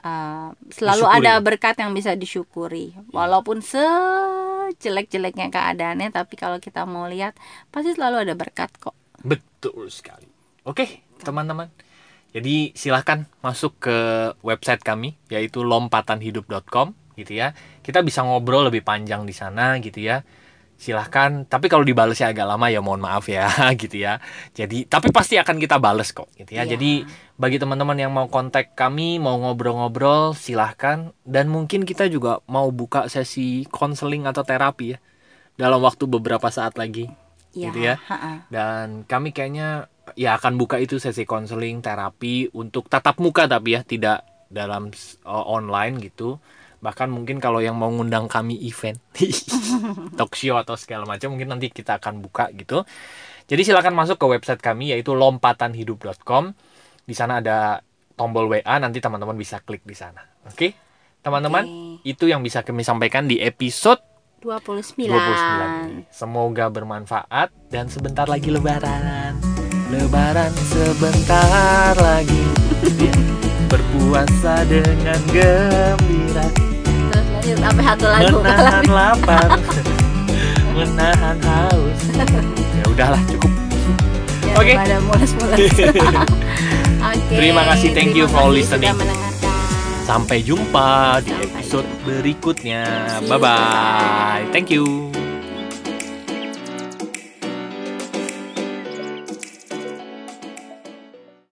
uh, 0.00 0.48
selalu 0.72 1.04
Disyukuri. 1.04 1.20
ada 1.28 1.32
berkat 1.44 1.76
yang 1.84 1.92
bisa 1.92 2.16
disyukuri 2.16 2.96
walaupun 3.12 3.60
sejelek-jeleknya 3.60 5.52
keadaannya 5.52 6.08
tapi 6.08 6.40
kalau 6.40 6.56
kita 6.56 6.88
mau 6.88 7.04
lihat 7.04 7.36
pasti 7.68 7.92
selalu 7.92 8.24
ada 8.24 8.32
berkat 8.32 8.72
kok 8.80 8.96
Betul 9.24 9.88
sekali. 9.88 10.28
Oke, 10.68 11.00
teman-teman. 11.24 11.72
Jadi 12.36 12.76
silahkan 12.76 13.24
masuk 13.40 13.80
ke 13.80 13.96
website 14.44 14.84
kami 14.84 15.16
yaitu 15.32 15.64
lompatanhidup.com 15.64 16.92
gitu 17.16 17.32
ya. 17.32 17.56
Kita 17.84 18.00
bisa 18.00 18.24
ngobrol 18.24 18.72
lebih 18.72 18.80
panjang 18.80 19.28
di 19.28 19.36
sana 19.36 19.76
gitu 19.78 20.00
ya. 20.00 20.24
Silahkan, 20.74 21.46
tapi 21.46 21.70
kalau 21.70 21.86
dibalesnya 21.86 22.34
agak 22.34 22.50
lama 22.50 22.66
ya 22.66 22.82
mohon 22.82 22.98
maaf 22.98 23.30
ya 23.30 23.46
gitu 23.82 24.00
ya. 24.00 24.18
Jadi 24.56 24.88
tapi 24.88 25.12
pasti 25.12 25.36
akan 25.36 25.60
kita 25.60 25.76
bales 25.78 26.10
kok 26.10 26.32
gitu 26.34 26.56
ya. 26.56 26.64
Iya. 26.64 26.74
Jadi 26.74 27.06
bagi 27.36 27.60
teman-teman 27.60 27.94
yang 27.94 28.10
mau 28.10 28.26
kontak 28.26 28.72
kami, 28.74 29.20
mau 29.22 29.36
ngobrol-ngobrol, 29.38 30.34
silahkan. 30.34 31.14
Dan 31.22 31.52
mungkin 31.52 31.84
kita 31.86 32.08
juga 32.10 32.40
mau 32.50 32.72
buka 32.72 33.06
sesi 33.12 33.68
konseling 33.70 34.26
atau 34.26 34.42
terapi 34.42 34.96
ya 34.96 34.98
dalam 35.54 35.78
waktu 35.86 36.10
beberapa 36.10 36.50
saat 36.50 36.74
lagi 36.74 37.06
ya 37.54 37.70
gitu 37.70 37.78
ya. 37.78 37.94
Dan 38.50 39.06
kami 39.06 39.30
kayaknya 39.30 39.86
ya 40.18 40.36
akan 40.36 40.58
buka 40.58 40.82
itu 40.82 40.98
sesi 40.98 41.22
konseling 41.22 41.80
terapi 41.80 42.50
untuk 42.50 42.90
tatap 42.90 43.22
muka 43.22 43.46
tapi 43.46 43.78
ya 43.78 43.86
tidak 43.86 44.26
dalam 44.50 44.90
online 45.24 46.02
gitu. 46.02 46.42
Bahkan 46.84 47.08
mungkin 47.08 47.40
kalau 47.40 47.64
yang 47.64 47.80
mau 47.80 47.88
ngundang 47.88 48.28
kami 48.28 48.60
event 48.60 49.00
talk 50.20 50.36
show 50.36 50.60
atau 50.60 50.76
segala 50.76 51.08
macam 51.08 51.32
mungkin 51.32 51.48
nanti 51.48 51.72
kita 51.72 51.96
akan 51.96 52.20
buka 52.20 52.52
gitu. 52.52 52.84
Jadi 53.48 53.64
silakan 53.64 53.96
masuk 53.96 54.20
ke 54.20 54.26
website 54.28 54.60
kami 54.60 54.92
yaitu 54.92 55.16
lompatanhidup.com. 55.16 56.52
Di 57.08 57.16
sana 57.16 57.40
ada 57.40 57.80
tombol 58.20 58.52
WA 58.52 58.76
nanti 58.76 59.00
teman-teman 59.00 59.32
bisa 59.32 59.64
klik 59.64 59.80
di 59.88 59.96
sana. 59.96 60.20
Oke? 60.44 60.76
Teman-teman, 61.24 61.64
Oke. 61.64 62.04
itu 62.04 62.28
yang 62.28 62.44
bisa 62.44 62.60
kami 62.60 62.84
sampaikan 62.84 63.24
di 63.24 63.40
episode 63.40 64.04
29 64.44 65.08
29 65.08 66.12
Semoga 66.12 66.68
bermanfaat 66.68 67.48
dan 67.72 67.88
sebentar 67.88 68.28
lagi 68.28 68.52
lebaran. 68.52 69.40
Lebaran 69.88 70.52
sebentar 70.68 71.96
lagi. 71.96 72.44
Ya, 73.74 73.82
Berpuasa 73.82 74.54
dengan 74.70 75.18
gembira, 75.34 76.46
terus 77.10 77.26
lanjut 77.26 77.58
sampai 77.58 77.82
satu 77.82 78.06
lagu 78.06 78.36
menahan 78.38 78.86
lapar, 79.02 79.48
menahan 80.78 81.36
haus. 81.42 81.98
Ya 82.14 82.84
udahlah, 82.86 83.22
cukup. 83.26 83.50
Jangan 84.54 84.62
Oke. 84.62 84.74
mules-mules 85.10 85.58
Oke, 87.02 87.34
Terima 87.34 87.66
kasih, 87.66 87.90
thank 87.98 88.14
you 88.14 88.30
for 88.30 88.46
listening. 88.46 88.94
Sampai 90.06 90.46
jumpa 90.46 91.18
di 91.26 91.34
Sampai 91.34 91.50
episode 91.50 91.88
berikutnya. 92.06 93.10
See 93.18 93.26
you, 93.26 93.30
Bye 93.34 93.42
bye. 93.42 94.42
Thank 94.54 94.70
you. 94.70 95.10